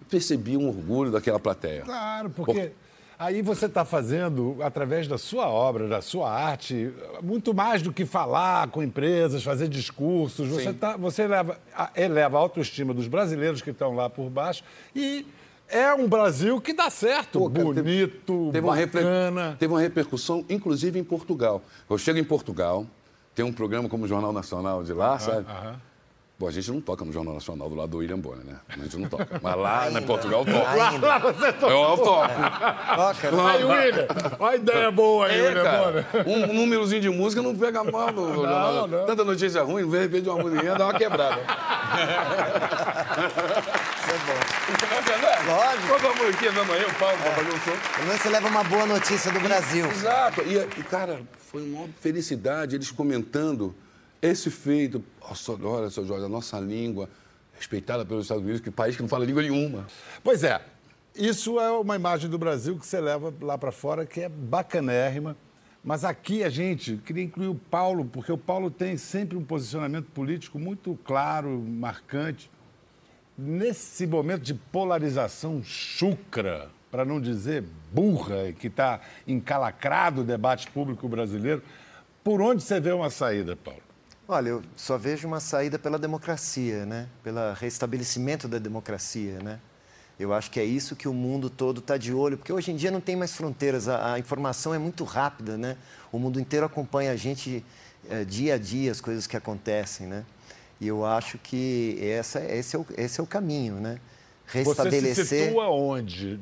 eu 0.00 0.06
percebi 0.08 0.56
um 0.56 0.68
orgulho 0.68 1.10
daquela 1.10 1.38
plateia. 1.38 1.82
Claro, 1.82 2.30
porque 2.30 2.72
Aí 3.18 3.42
você 3.42 3.66
está 3.66 3.84
fazendo, 3.84 4.56
através 4.60 5.06
da 5.06 5.16
sua 5.16 5.48
obra, 5.48 5.86
da 5.86 6.00
sua 6.00 6.30
arte, 6.30 6.92
muito 7.22 7.54
mais 7.54 7.82
do 7.82 7.92
que 7.92 8.04
falar 8.04 8.68
com 8.68 8.82
empresas, 8.82 9.42
fazer 9.44 9.68
discursos. 9.68 10.48
Você, 10.48 10.72
tá, 10.72 10.96
você 10.96 11.22
eleva, 11.22 11.58
eleva 11.94 12.36
a 12.36 12.40
autoestima 12.40 12.92
dos 12.92 13.06
brasileiros 13.06 13.62
que 13.62 13.70
estão 13.70 13.94
lá 13.94 14.10
por 14.10 14.28
baixo 14.28 14.64
e 14.94 15.26
é 15.68 15.92
um 15.94 16.06
Brasil 16.08 16.60
que 16.60 16.72
dá 16.72 16.90
certo, 16.90 17.38
Pô, 17.38 17.50
cara, 17.50 17.64
bonito, 17.64 18.50
teve, 18.50 18.52
teve 18.52 18.66
bacana. 18.66 19.48
Uma 19.48 19.56
teve 19.56 19.72
uma 19.72 19.80
repercussão, 19.80 20.44
inclusive 20.48 20.98
em 20.98 21.04
Portugal. 21.04 21.62
Eu 21.88 21.96
chego 21.96 22.18
em 22.18 22.24
Portugal, 22.24 22.86
tem 23.34 23.44
um 23.44 23.52
programa 23.52 23.88
como 23.88 24.04
o 24.04 24.08
Jornal 24.08 24.32
Nacional 24.32 24.82
de 24.82 24.92
lá, 24.92 25.18
sabe? 25.18 25.46
Bom, 26.38 26.48
a 26.48 26.50
gente 26.50 26.70
não 26.72 26.80
toca 26.80 27.04
no 27.04 27.12
Jornal 27.12 27.34
Nacional 27.34 27.68
do 27.68 27.74
lado 27.74 27.90
do 27.90 27.98
William 27.98 28.18
Bonner, 28.18 28.44
né? 28.44 28.56
A 28.68 28.78
gente 28.78 28.96
não 28.96 29.08
toca. 29.08 29.28
Mas 29.40 29.56
lá 29.56 29.90
em 29.90 30.02
Portugal 30.02 30.44
toca. 30.44 30.74
Lá, 30.74 30.90
lá 30.90 31.18
você 31.18 31.52
toca. 31.52 31.72
Eu 31.72 31.96
toco. 31.98 32.28
Toca, 32.96 33.30
né? 33.30 33.42
Aí, 33.50 33.64
William, 33.64 34.06
olha 34.40 34.52
a 34.52 34.56
ideia 34.56 34.90
boa 34.90 35.26
aí, 35.26 35.38
é, 35.38 35.42
William 35.42 35.62
cara, 35.62 36.06
Bonner. 36.12 36.28
Um 36.28 36.52
númerozinho 36.52 37.00
de 37.00 37.10
música 37.10 37.40
não 37.42 37.56
pega 37.56 37.84
mal 37.84 38.10
no 38.12 38.34
jornal. 38.34 38.88
Não, 38.88 39.06
Tanta 39.06 39.24
notícia 39.24 39.62
ruim, 39.62 39.88
de 39.88 39.98
repente 39.98 40.28
uma 40.28 40.42
musiquinha 40.42 40.74
dá 40.74 40.86
uma 40.86 40.94
quebrada. 40.94 41.40
Isso 43.98 44.10
é 44.10 44.18
bom. 44.26 44.62
Lógico. 45.46 46.00
Qual 46.00 46.12
a 46.12 46.16
musiquinha 46.16 46.52
da 46.52 46.64
manhã, 46.64 46.86
o 46.86 46.94
Paulo, 46.94 47.16
é. 47.16 47.30
fazer 47.30 47.48
um 47.48 47.58
som? 47.58 47.94
Pelo 47.94 48.06
menos 48.06 48.22
você 48.22 48.28
leva 48.28 48.48
uma 48.48 48.64
boa 48.64 48.86
notícia 48.86 49.32
do 49.32 49.40
Brasil. 49.40 49.86
Exato. 49.86 50.42
E, 50.42 50.56
e 50.56 50.82
cara, 50.84 51.20
foi 51.50 51.62
uma 51.62 51.88
felicidade 52.00 52.76
eles 52.76 52.90
comentando 52.90 53.74
esse 54.22 54.48
feito, 54.50 55.04
olha, 55.64 55.90
seu 55.90 56.06
Jorge, 56.06 56.24
a 56.24 56.28
nossa 56.28 56.58
língua, 56.60 57.10
respeitada 57.52 58.04
pelos 58.04 58.24
Estados 58.24 58.44
Unidos, 58.44 58.60
que 58.60 58.68
é 58.68 58.70
um 58.70 58.74
país 58.74 58.94
que 58.94 59.02
não 59.02 59.08
fala 59.08 59.24
língua 59.24 59.42
nenhuma. 59.42 59.86
Pois 60.22 60.44
é, 60.44 60.62
isso 61.14 61.58
é 61.58 61.70
uma 61.72 61.96
imagem 61.96 62.30
do 62.30 62.38
Brasil 62.38 62.78
que 62.78 62.86
você 62.86 63.00
leva 63.00 63.34
lá 63.40 63.58
para 63.58 63.72
fora, 63.72 64.06
que 64.06 64.20
é 64.20 64.28
bacanérrima. 64.28 65.36
Mas 65.84 66.04
aqui 66.04 66.44
a 66.44 66.48
gente 66.48 66.96
queria 66.98 67.24
incluir 67.24 67.48
o 67.48 67.56
Paulo, 67.56 68.04
porque 68.04 68.30
o 68.30 68.38
Paulo 68.38 68.70
tem 68.70 68.96
sempre 68.96 69.36
um 69.36 69.44
posicionamento 69.44 70.06
político 70.06 70.56
muito 70.56 70.96
claro, 71.04 71.50
marcante. 71.58 72.48
Nesse 73.36 74.06
momento 74.06 74.42
de 74.42 74.54
polarização 74.54 75.60
chucra, 75.64 76.70
para 76.88 77.04
não 77.04 77.20
dizer 77.20 77.64
burra, 77.92 78.52
que 78.52 78.68
está 78.68 79.00
encalacrado 79.26 80.20
o 80.20 80.24
debate 80.24 80.70
público 80.70 81.08
brasileiro, 81.08 81.62
por 82.22 82.40
onde 82.40 82.62
você 82.62 82.78
vê 82.78 82.92
uma 82.92 83.10
saída, 83.10 83.56
Paulo? 83.56 83.81
Olha, 84.32 84.48
eu 84.48 84.62
só 84.74 84.96
vejo 84.96 85.28
uma 85.28 85.40
saída 85.40 85.78
pela 85.78 85.98
democracia, 85.98 86.86
né? 86.86 87.06
Pelo 87.22 87.52
restabelecimento 87.52 88.48
da 88.48 88.58
democracia, 88.58 89.38
né? 89.40 89.60
Eu 90.18 90.32
acho 90.32 90.50
que 90.50 90.58
é 90.58 90.64
isso 90.64 90.96
que 90.96 91.06
o 91.06 91.12
mundo 91.12 91.50
todo 91.50 91.80
está 91.80 91.98
de 91.98 92.14
olho, 92.14 92.38
porque 92.38 92.50
hoje 92.50 92.70
em 92.70 92.76
dia 92.76 92.90
não 92.90 93.00
tem 93.00 93.14
mais 93.14 93.34
fronteiras, 93.34 93.88
a, 93.88 94.14
a, 94.14 94.18
informação 94.18 94.72
é 94.72 94.78
muito 94.78 95.04
rápida, 95.04 95.58
né? 95.58 95.76
O 96.10 96.18
mundo 96.18 96.40
inteiro 96.40 96.64
acompanha 96.64 97.12
a 97.12 97.16
gente 97.16 97.62
é, 98.08 98.24
dia 98.24 98.54
a 98.54 98.58
dia, 98.58 98.90
as 98.90 99.02
coisas 99.02 99.26
que 99.26 99.36
acontecem, 99.36 100.06
né? 100.06 100.24
E 100.80 100.88
eu 100.88 101.04
acho 101.04 101.36
que 101.36 101.98
essa, 102.00 102.42
esse, 102.42 102.74
é 102.74 102.78
o, 102.78 102.86
esse 102.96 103.20
é 103.20 103.22
o 103.22 103.26
caminho, 103.26 103.74
né? 103.74 104.00
Restabelecer... 104.46 105.14
Você 105.14 105.24
se 105.26 105.44
situa 105.44 105.68
onde 105.68 106.40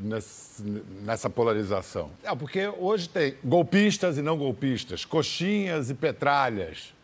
nessa 1.02 1.28
polarização? 1.28 2.12
É, 2.22 2.32
porque 2.36 2.68
hoje 2.68 3.08
tem 3.08 3.34
golpistas 3.42 4.16
e 4.16 4.22
não 4.22 4.38
golpistas, 4.38 5.04
coxinhas 5.04 5.90
e 5.90 5.94
petralhas. 5.94 6.99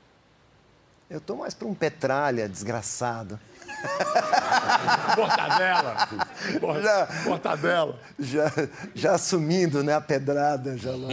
Eu 1.09 1.21
tô 1.21 1.37
mais 1.37 1.55
para 1.55 1.69
um 1.69 1.75
petralha 1.75 2.49
desgraçado. 2.49 3.39
Mortadela. 5.17 6.09
Já, 6.83 7.09
Mortadela. 7.25 8.01
Já, 8.19 8.53
já 8.95 9.15
assumindo 9.15 9.85
né, 9.85 9.95
a 9.95 10.01
pedrada. 10.01 10.77
Já 10.77 10.91
lá. 10.91 11.09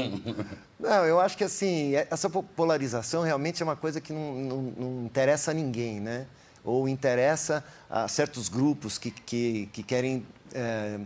Não, 0.79 1.05
eu 1.05 1.19
acho 1.19 1.37
que 1.37 1.43
assim, 1.43 1.95
é, 1.95 2.07
essa 2.09 2.29
polarização 2.29 3.21
realmente 3.21 3.61
é 3.61 3.65
uma 3.65 3.75
coisa 3.75 4.01
que 4.01 4.11
não, 4.11 4.33
não, 4.33 4.61
não 4.61 5.05
interessa 5.05 5.51
a 5.51 5.53
ninguém, 5.53 5.99
né? 5.99 6.25
Ou 6.63 6.89
interessa 6.89 7.63
a 7.89 8.07
certos 8.07 8.49
grupos 8.49 8.97
que, 8.97 9.11
que, 9.11 9.69
que 9.71 9.83
querem 9.83 10.25
é, 10.53 10.99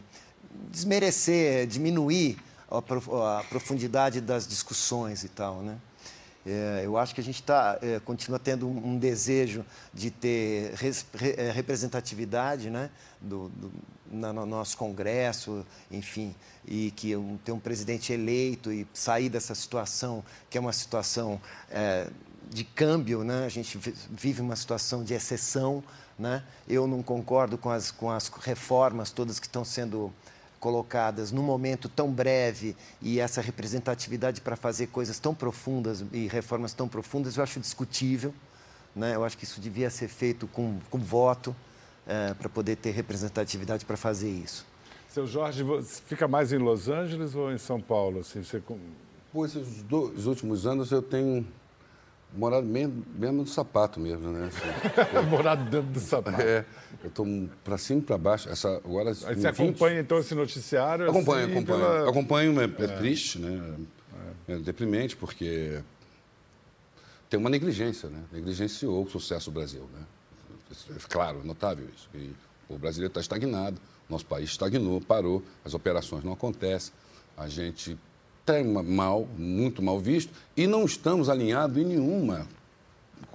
desmerecer, 0.71 1.67
diminuir 1.67 2.37
a, 2.71 2.77
a 3.39 3.43
profundidade 3.43 4.21
das 4.21 4.47
discussões 4.47 5.23
e 5.23 5.29
tal, 5.29 5.61
né? 5.61 5.77
É, 6.49 6.83
eu 6.85 6.97
acho 6.97 7.13
que 7.13 7.19
a 7.19 7.23
gente 7.23 7.43
tá, 7.43 7.77
é, 7.81 7.99
continua 7.99 8.39
tendo 8.39 8.69
um, 8.69 8.97
desejo 8.97 9.65
de 9.93 10.09
ter 10.09 10.73
res, 10.75 11.05
re, 11.13 11.35
é, 11.37 11.51
representatividade 11.51 12.69
né, 12.69 12.89
do, 13.19 13.49
do, 13.49 13.69
na, 14.09 14.31
no 14.31 14.45
nosso 14.45 14.77
Congresso, 14.77 15.65
enfim, 15.91 16.33
e 16.65 16.91
que 16.91 17.13
um, 17.17 17.35
ter 17.43 17.51
um 17.51 17.59
presidente 17.59 18.13
eleito 18.13 18.71
e 18.71 18.87
sair 18.93 19.27
dessa 19.27 19.53
situação, 19.53 20.23
que 20.49 20.57
é 20.57 20.61
uma 20.61 20.71
situação 20.71 21.41
é, 21.69 22.07
de 22.49 22.63
câmbio, 22.63 23.25
né? 23.25 23.45
a 23.45 23.49
gente 23.49 23.77
vive 24.09 24.41
uma 24.41 24.55
situação 24.55 25.03
de 25.03 25.13
exceção. 25.13 25.83
Né? 26.17 26.41
Eu 26.67 26.87
não 26.87 27.03
concordo 27.03 27.57
com 27.57 27.69
as, 27.69 27.91
com 27.91 28.09
as 28.09 28.29
reformas 28.29 29.11
todas 29.11 29.37
que 29.37 29.47
estão 29.47 29.65
sendo 29.65 30.13
colocadas 30.59 31.31
num 31.31 31.43
momento 31.43 31.87
tão 31.87 32.11
breve 32.11 32.75
e 33.01 33.19
essa 33.19 33.41
representatividade 33.41 34.41
para 34.41 34.55
fazer 34.55 34.87
coisas 34.87 35.19
tão 35.19 35.33
profundas 35.33 36.03
e 36.11 36.27
reformas 36.27 36.73
tão 36.73 36.87
profundas, 36.87 37.37
eu 37.37 37.43
acho 37.43 37.59
discutível. 37.59 38.33
Né? 38.95 39.15
Eu 39.15 39.23
acho 39.23 39.37
que 39.37 39.43
isso 39.43 39.61
devia 39.61 39.89
ser 39.89 40.07
feito 40.07 40.47
com, 40.47 40.79
com 40.89 40.97
voto 40.97 41.55
é, 42.07 42.33
para 42.33 42.49
poder 42.49 42.77
ter 42.77 42.91
representatividade 42.91 43.85
para 43.85 43.97
fazer 43.97 44.29
isso. 44.29 44.65
Seu 45.09 45.27
Jorge, 45.27 45.63
você 45.63 46.01
fica 46.05 46.27
mais 46.27 46.51
em 46.51 46.57
Los 46.57 46.89
Angeles 46.89 47.35
ou 47.35 47.51
em 47.51 47.57
São 47.57 47.79
Paulo? 47.79 48.19
Assim, 48.19 48.43
você... 48.43 48.61
Por 49.31 49.45
esses 49.45 49.83
dois 49.83 50.25
últimos 50.25 50.65
anos 50.65 50.91
eu 50.91 51.01
tenho 51.01 51.45
morado 52.33 52.65
mesmo, 52.65 53.05
mesmo 53.15 53.37
no 53.37 53.47
sapato 53.47 53.99
mesmo, 53.99 54.31
né? 54.31 54.47
Assim, 54.47 55.27
morado 55.29 55.63
dentro 55.69 55.91
do 55.91 55.99
sapato. 55.99 56.41
É, 56.41 56.65
eu 57.03 57.09
estou 57.09 57.25
para 57.63 57.77
cima 57.77 57.99
e 57.99 58.03
para 58.03 58.17
baixo. 58.17 58.49
Essa, 58.49 58.77
agora, 58.77 59.09
Aí 59.09 59.15
você 59.15 59.33
20... 59.35 59.47
acompanha 59.47 59.99
então 59.99 60.19
esse 60.19 60.35
noticiário? 60.35 61.09
Acompanho, 61.09 61.45
assim, 61.45 61.57
acompanho. 61.57 61.79
Pela... 61.79 62.09
Acompanho, 62.09 62.61
é, 62.61 62.63
é, 62.63 62.83
é, 62.83 62.97
triste, 62.97 63.39
né? 63.39 63.75
É. 64.47 64.53
é. 64.53 64.57
deprimente, 64.57 65.15
porque 65.15 65.81
tem 67.29 67.39
uma 67.39 67.49
negligência, 67.49 68.09
né? 68.09 68.23
Negligenciou 68.31 69.03
o 69.03 69.09
sucesso 69.09 69.49
do 69.51 69.53
Brasil, 69.53 69.87
né? 69.93 70.05
É 70.89 70.99
claro, 71.09 71.43
notável 71.43 71.87
isso. 71.95 72.09
E 72.13 72.33
o 72.67 72.77
brasileiro 72.77 73.11
está 73.11 73.21
estagnado, 73.21 73.79
nosso 74.09 74.25
país 74.25 74.49
estagnou, 74.49 74.99
parou, 75.01 75.43
as 75.63 75.73
operações 75.73 76.23
não 76.23 76.33
acontecem, 76.33 76.93
a 77.37 77.47
gente 77.47 77.97
até 78.47 78.63
mal, 78.63 79.27
muito 79.37 79.83
mal 79.83 79.99
visto, 79.99 80.31
e 80.55 80.65
não 80.65 80.85
estamos 80.85 81.27
alinhados 81.27 81.77
em 81.77 81.83
nenhuma, 81.83 82.47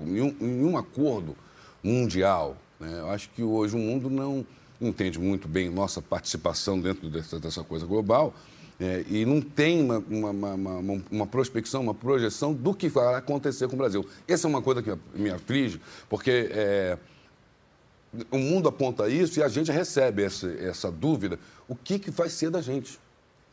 em 0.00 0.32
nenhum 0.40 0.78
acordo 0.78 1.36
mundial. 1.84 2.56
Né? 2.80 2.98
Eu 2.98 3.10
acho 3.10 3.28
que 3.30 3.42
hoje 3.42 3.76
o 3.76 3.78
mundo 3.78 4.08
não 4.08 4.46
entende 4.80 5.18
muito 5.18 5.46
bem 5.46 5.68
nossa 5.68 6.00
participação 6.00 6.80
dentro 6.80 7.10
dessa, 7.10 7.38
dessa 7.38 7.62
coisa 7.62 7.84
global 7.84 8.34
é, 8.80 9.04
e 9.08 9.26
não 9.26 9.40
tem 9.40 9.82
uma, 9.82 9.98
uma, 9.98 10.30
uma, 10.30 11.02
uma, 11.10 11.26
prospecção, 11.26 11.82
uma 11.82 11.94
projeção 11.94 12.54
do 12.54 12.74
que 12.74 12.88
vai 12.88 13.14
acontecer 13.14 13.68
com 13.68 13.74
o 13.74 13.78
Brasil. 13.78 14.08
Essa 14.26 14.46
é 14.46 14.48
uma 14.48 14.62
coisa 14.62 14.82
que 14.82 14.96
me 15.14 15.30
aflige, 15.30 15.78
porque 16.08 16.48
é, 16.50 16.98
o 18.30 18.38
mundo 18.38 18.66
aponta 18.66 19.08
isso 19.08 19.38
e 19.38 19.42
a 19.42 19.48
gente 19.48 19.70
recebe 19.70 20.22
essa, 20.24 20.50
essa 20.54 20.90
dúvida: 20.90 21.38
o 21.68 21.76
que, 21.76 21.98
que 21.98 22.10
vai 22.10 22.28
ser 22.28 22.50
da 22.50 22.62
gente? 22.62 22.98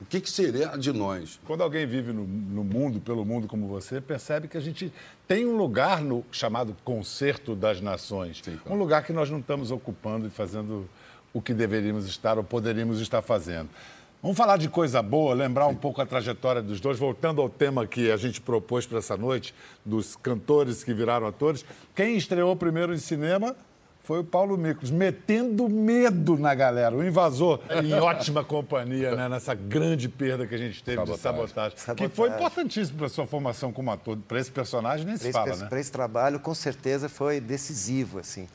O 0.01 0.05
que, 0.05 0.21
que 0.21 0.29
seria 0.29 0.77
de 0.77 0.93
nós? 0.93 1.39
Quando 1.45 1.61
alguém 1.61 1.85
vive 1.85 2.13
no, 2.13 2.25
no, 2.25 2.63
mundo, 2.63 3.01
pelo 3.01 3.25
mundo 3.25 3.47
como 3.47 3.67
você, 3.67 3.99
percebe 3.99 4.47
que 4.47 4.57
a 4.57 4.61
gente 4.61 4.93
tem 5.27 5.45
um 5.45 5.57
lugar 5.57 6.01
no 6.01 6.23
chamado 6.31 6.75
concerto 6.85 7.53
das 7.53 7.81
nações. 7.81 8.39
Sim, 8.41 8.57
claro. 8.63 8.73
Um 8.73 8.79
lugar 8.79 9.03
que 9.03 9.11
nós 9.11 9.29
não 9.29 9.39
estamos 9.39 9.71
ocupando 9.71 10.25
e 10.25 10.29
fazendo 10.29 10.89
o 11.33 11.41
que 11.41 11.53
deveríamos 11.53 12.07
estar 12.07 12.37
ou 12.37 12.43
poderíamos 12.45 13.01
estar 13.01 13.21
fazendo. 13.21 13.69
Vamos 14.21 14.37
falar 14.37 14.57
de 14.57 14.67
coisa 14.67 15.01
boa, 15.01 15.33
lembrar 15.33 15.67
um 15.67 15.75
pouco 15.75 16.01
a 16.01 16.05
trajetória 16.05 16.61
dos 16.61 16.79
dois, 16.79 16.99
voltando 16.99 17.41
ao 17.41 17.49
tema 17.49 17.87
que 17.87 18.11
a 18.11 18.17
gente 18.17 18.41
propôs 18.41 18.85
para 18.85 18.99
essa 18.99 19.15
noite, 19.15 19.55
dos 19.85 20.15
cantores 20.15 20.83
que 20.83 20.93
viraram 20.93 21.27
atores. 21.27 21.63
Quem 21.95 22.17
estreou 22.17 22.53
primeiro 22.55 22.93
em 22.93 22.97
cinema 22.97 23.55
foi 24.09 24.21
o 24.21 24.23
Paulo 24.23 24.57
Micos, 24.57 24.89
metendo 24.89 25.69
medo 25.69 26.35
na 26.35 26.55
galera. 26.55 26.95
O 26.95 27.03
invasor 27.05 27.59
em 27.69 27.93
ótima 27.93 28.43
companhia, 28.43 29.15
né? 29.15 29.29
Nessa 29.29 29.53
grande 29.53 30.09
perda 30.09 30.47
que 30.47 30.55
a 30.55 30.57
gente 30.57 30.83
teve 30.83 30.97
sabotagem. 30.97 31.15
de 31.15 31.21
sabotagem, 31.21 31.77
sabotagem. 31.77 32.09
Que 32.09 32.15
foi 32.15 32.29
importantíssimo 32.29 32.97
para 32.97 33.05
a 33.05 33.09
sua 33.09 33.27
formação 33.27 33.71
como 33.71 33.91
ator. 33.91 34.17
Para 34.27 34.39
esse 34.39 34.49
personagem 34.49 35.05
nem 35.05 35.15
pra 35.15 35.27
se 35.27 35.31
fala, 35.31 35.49
esse, 35.51 35.61
né? 35.61 35.69
Para 35.69 35.79
esse 35.79 35.91
trabalho, 35.91 36.39
com 36.39 36.55
certeza, 36.55 37.07
foi 37.07 37.39
decisivo, 37.39 38.17
assim. 38.17 38.47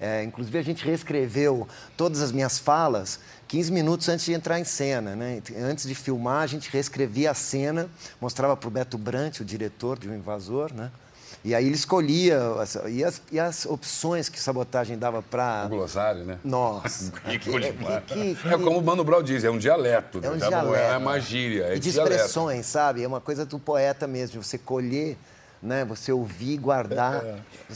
É, 0.00 0.24
inclusive, 0.24 0.56
a 0.56 0.62
gente 0.62 0.82
reescreveu 0.82 1.68
todas 1.94 2.22
as 2.22 2.32
minhas 2.32 2.58
falas 2.58 3.20
15 3.48 3.70
minutos 3.70 4.08
antes 4.08 4.24
de 4.24 4.32
entrar 4.32 4.58
em 4.58 4.64
cena. 4.64 5.14
Né? 5.14 5.42
Antes 5.58 5.86
de 5.86 5.94
filmar, 5.94 6.40
a 6.42 6.46
gente 6.46 6.70
reescrevia 6.70 7.32
a 7.32 7.34
cena, 7.34 7.86
mostrava 8.18 8.56
para 8.56 8.66
o 8.66 8.70
Beto 8.70 8.96
Brant, 8.96 9.40
o 9.40 9.44
diretor 9.44 9.98
de 9.98 10.08
O 10.08 10.14
Invasor, 10.14 10.72
né? 10.72 10.90
E 11.44 11.54
aí 11.56 11.66
ele 11.66 11.74
escolhia 11.74 12.38
e, 12.88 13.02
as, 13.02 13.20
e 13.32 13.40
as 13.40 13.66
opções 13.66 14.28
que 14.28 14.38
sabotagem 14.38 14.96
dava 14.96 15.20
para. 15.22 15.64
O 15.66 15.70
glossário, 15.70 16.24
né? 16.24 16.38
Nossa. 16.44 17.10
Que 17.10 17.38
que- 17.40 17.50
coisa 17.50 17.72
que- 17.72 17.78
demais. 17.78 18.04
que- 18.04 18.36
É 18.48 18.52
como 18.58 18.78
o 18.78 18.82
Mano 18.82 19.02
Brown 19.02 19.22
diz, 19.24 19.42
é 19.42 19.50
um 19.50 19.58
dialeto. 19.58 20.20
É 20.22 20.28
um 20.30 20.34
né? 20.36 20.46
dialeto. 20.48 20.74
É 20.76 20.96
uma 20.96 21.18
gíria, 21.18 21.64
é 21.64 21.76
e 21.76 21.80
de 21.80 21.90
dialeto. 21.90 22.14
expressões, 22.14 22.66
sabe? 22.66 23.02
É 23.02 23.08
uma 23.08 23.20
coisa 23.20 23.44
do 23.44 23.58
poeta 23.58 24.06
mesmo, 24.06 24.40
de 24.40 24.46
você 24.46 24.56
colher, 24.56 25.16
né? 25.60 25.84
Você 25.84 26.12
ouvir, 26.12 26.58
guardar 26.58 27.24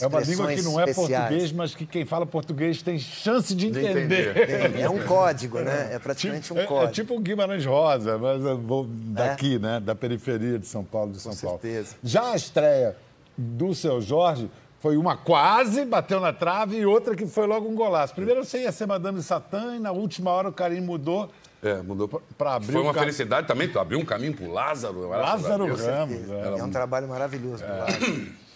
É 0.00 0.06
uma 0.06 0.20
língua 0.20 0.46
que 0.54 0.62
não 0.62 0.78
é 0.78 0.84
especiais. 0.84 1.22
português, 1.24 1.50
mas 1.52 1.74
que 1.74 1.86
quem 1.86 2.04
fala 2.04 2.24
português 2.24 2.80
tem 2.82 3.00
chance 3.00 3.52
de 3.52 3.68
De 3.68 3.80
entender. 3.80 4.30
entender. 4.30 4.78
É 4.80 4.88
um 4.88 5.02
código, 5.04 5.58
né? 5.58 5.88
É 5.92 5.98
praticamente 5.98 6.52
um 6.52 6.58
É- 6.58 6.62
é, 6.62 6.66
código. 6.66 6.92
tipo 6.92 7.16
o 7.16 7.18
Guimarães 7.20 7.66
Rosa, 7.66 8.16
mas 8.16 8.44
eu 8.44 8.58
vou 8.58 8.86
daqui, 8.88 9.58
né? 9.58 9.80
Da 9.80 9.94
periferia 9.96 10.56
de 10.56 10.66
São 10.68 10.84
Paulo, 10.84 11.10
de 11.10 11.18
São 11.20 11.32
Com 11.34 11.38
Paulo. 11.40 11.58
certeza. 11.60 11.96
Já 12.04 12.30
a 12.30 12.36
estreia 12.36 12.96
do 13.36 13.74
seu 13.74 14.00
Jorge 14.00 14.50
foi 14.80 14.96
uma 14.96 15.16
quase, 15.16 15.84
bateu 15.84 16.20
na 16.20 16.32
trave, 16.32 16.76
e 16.76 16.86
outra 16.86 17.16
que 17.16 17.26
foi 17.26 17.46
logo 17.46 17.68
um 17.68 17.74
golaço. 17.74 18.14
Primeiro 18.14 18.44
você 18.44 18.62
ia 18.62 18.72
ser 18.72 18.86
Madame 18.86 19.22
Satã 19.22 19.74
e 19.76 19.80
na 19.80 19.90
última 19.90 20.30
hora 20.30 20.48
o 20.48 20.52
carinho 20.52 20.82
mudou 20.82 21.30
É, 21.62 21.82
mudou 21.82 22.06
pra 22.38 22.54
abrir 22.54 22.72
Foi 22.72 22.82
uma 22.82 22.94
felicidade 22.94 23.46
também, 23.48 23.68
tu 23.68 23.78
abriu 23.78 23.98
um 23.98 24.04
caminho 24.04 24.34
pro 24.34 24.50
Lázaro. 24.52 25.08
Lázaro. 25.08 25.66
Ramos. 25.74 26.30
é. 26.30 26.58
É 26.58 26.62
um 26.62 26.70
trabalho 26.70 27.08
maravilhoso 27.08 27.64
do 27.64 27.70
lado. 27.70 28.36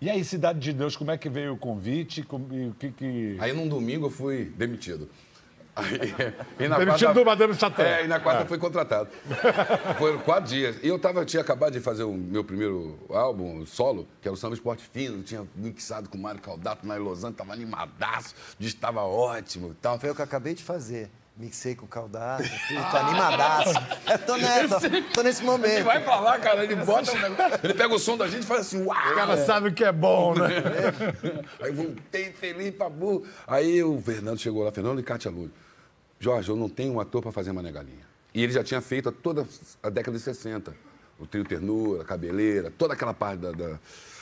E 0.00 0.08
aí, 0.08 0.24
Cidade 0.24 0.60
de 0.60 0.72
Deus, 0.72 0.96
como 0.96 1.10
é 1.10 1.18
que 1.18 1.28
veio 1.28 1.54
o 1.54 1.56
convite? 1.58 2.22
Como- 2.22 2.54
e 2.54 2.68
o 2.68 2.74
que 2.74 2.92
que... 2.92 3.36
Aí 3.40 3.52
num 3.52 3.66
domingo 3.66 4.06
eu 4.06 4.10
fui 4.10 4.44
demitido. 4.56 5.08
Aí, 5.78 6.34
e 6.58 6.68
Demitido 6.68 7.14
do 7.14 7.24
Madame 7.24 7.54
Satã. 7.54 7.82
É, 7.82 8.04
e 8.04 8.08
na 8.08 8.18
quarta 8.20 8.44
fui 8.46 8.58
contratado. 8.58 9.08
Foram 9.98 10.18
quatro 10.18 10.50
dias. 10.50 10.76
E 10.82 10.88
eu 10.88 10.98
tava, 10.98 11.24
tinha 11.24 11.40
acabado 11.40 11.72
de 11.72 11.80
fazer 11.80 12.02
o 12.02 12.12
meu 12.12 12.42
primeiro 12.42 12.98
álbum 13.10 13.64
solo, 13.64 14.08
que 14.20 14.28
era 14.28 14.34
o 14.34 14.36
Samba 14.36 14.54
Esporte 14.54 14.84
Fino. 14.92 15.22
Tinha 15.22 15.46
mixado 15.54 16.08
com 16.08 16.18
o 16.18 16.20
Mário 16.20 16.40
Caldato 16.40 16.86
na 16.86 16.96
Lausanne, 16.96 17.34
tava 17.34 17.52
animadaço, 17.52 18.34
o 18.58 18.62
disco 18.62 18.80
tava 18.80 19.02
ótimo 19.02 19.70
e 19.70 19.74
tal. 19.74 19.98
Foi 19.98 20.10
o 20.10 20.14
que 20.14 20.20
eu 20.20 20.24
acabei 20.24 20.54
de 20.54 20.62
fazer. 20.62 21.10
Mixei 21.36 21.76
com 21.76 21.86
o 21.86 21.88
Caldato, 21.88 22.42
tudo, 22.42 22.90
tô 22.90 22.96
animadaço. 22.98 23.72
Eu 24.10 24.18
tô 24.18 24.36
nessa, 24.36 24.80
tô 25.14 25.22
nesse 25.22 25.40
Ele 25.40 25.50
momento. 25.50 25.84
vai 25.84 26.02
pra 26.02 26.18
lá, 26.18 26.36
cara, 26.36 26.64
ele 26.64 26.74
bota 26.74 27.12
um 27.12 27.20
negócio, 27.20 27.60
ele 27.62 27.74
pega 27.74 27.94
o 27.94 27.98
som 28.00 28.16
da 28.16 28.26
gente 28.26 28.42
e 28.42 28.46
faz 28.46 28.62
assim, 28.62 28.82
uau! 28.84 29.12
O 29.12 29.14
cara 29.14 29.36
sabe 29.46 29.68
o 29.68 29.72
que 29.72 29.84
é 29.84 29.92
bom, 29.92 30.34
né? 30.34 30.48
Aí 31.62 31.70
voltei 31.70 32.32
feliz 32.32 32.74
pra 32.74 32.88
burro. 32.88 33.24
Aí 33.46 33.80
o 33.84 34.02
Fernando 34.02 34.36
chegou 34.40 34.64
lá, 34.64 34.72
Fernando 34.72 34.98
e 34.98 35.02
Cátia 35.04 35.30
Lúcio. 35.30 35.52
Jorge, 36.20 36.48
eu 36.50 36.56
não 36.56 36.68
tenho 36.68 36.94
um 36.94 37.00
ator 37.00 37.22
pra 37.22 37.32
fazer 37.32 37.52
Mané 37.52 37.70
Galinha. 37.72 38.06
E 38.34 38.42
ele 38.42 38.52
já 38.52 38.62
tinha 38.64 38.80
feito 38.80 39.08
a 39.08 39.12
toda 39.12 39.46
a 39.82 39.88
década 39.90 40.16
de 40.16 40.22
60. 40.22 40.74
O 41.18 41.26
trio 41.26 41.44
Ternura, 41.44 42.02
a 42.02 42.04
Cabeleira, 42.04 42.72
toda 42.76 42.94
aquela 42.94 43.12
parte 43.12 43.40
da, 43.40 43.50
da, 43.50 43.78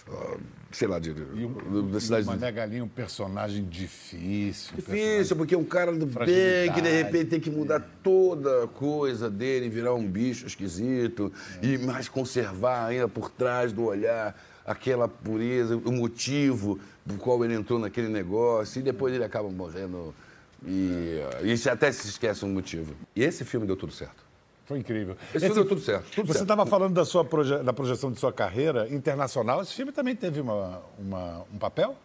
ah, 0.08 0.36
sei 0.72 0.88
lá, 0.88 0.98
de, 0.98 1.12
do- 1.12 1.82
da 1.90 2.00
cidade 2.00 2.22
O 2.26 2.30
de... 2.32 2.38
Mané 2.38 2.50
Galinha 2.52 2.80
é 2.80 2.84
um 2.84 2.88
personagem 2.88 3.64
difícil. 3.66 4.72
um 4.72 4.76
Difícil, 4.76 5.36
porque 5.36 5.54
é 5.54 5.58
um 5.58 5.64
cara 5.64 5.92
do 5.92 6.06
bem 6.06 6.72
que 6.72 6.80
de 6.80 6.90
repente 6.90 7.26
tem 7.30 7.40
que 7.40 7.50
mudar 7.50 7.80
toda 8.02 8.64
a 8.64 8.68
coisa 8.68 9.28
dele, 9.28 9.68
virar 9.68 9.92
um 9.94 10.06
bicho 10.06 10.46
esquisito 10.46 11.30
e 11.62 11.76
mais 11.76 12.08
conservar 12.08 12.86
ainda 12.86 13.08
por 13.08 13.30
trás 13.30 13.72
do 13.74 13.84
olhar 13.84 14.34
aquela 14.64 15.06
pureza, 15.06 15.76
o 15.76 15.92
motivo 15.92 16.78
do 17.04 17.14
qual 17.18 17.44
ele 17.44 17.54
entrou 17.54 17.78
naquele 17.78 18.08
negócio 18.08 18.80
e 18.80 18.82
depois 18.82 19.14
ele 19.14 19.22
acaba 19.24 19.50
morrendo 19.50 20.14
e, 20.66 21.20
e 21.44 21.56
se- 21.56 21.70
até 21.70 21.90
se 21.92 22.08
esquece 22.08 22.44
um 22.44 22.48
motivo. 22.52 22.94
E 23.14 23.22
esse 23.22 23.44
filme 23.44 23.66
deu 23.66 23.76
tudo 23.76 23.92
certo. 23.92 24.24
Foi 24.64 24.78
incrível. 24.78 25.16
Esse, 25.34 25.46
filme 25.46 25.54
deu 25.54 25.64
tudo 25.68 25.80
certo. 25.80 26.10
Tudo 26.12 26.26
Você 26.32 26.42
estava 26.42 26.66
falando 26.66 26.94
da, 26.94 27.04
sua 27.04 27.24
proje- 27.24 27.62
da 27.62 27.72
projeção 27.72 28.10
de 28.10 28.18
sua 28.18 28.32
carreira 28.32 28.88
internacional. 28.92 29.62
Esse 29.62 29.74
filme 29.74 29.92
também 29.92 30.16
teve 30.16 30.40
uma, 30.40 30.82
uma- 30.98 31.44
um 31.52 31.58
papel? 31.58 31.96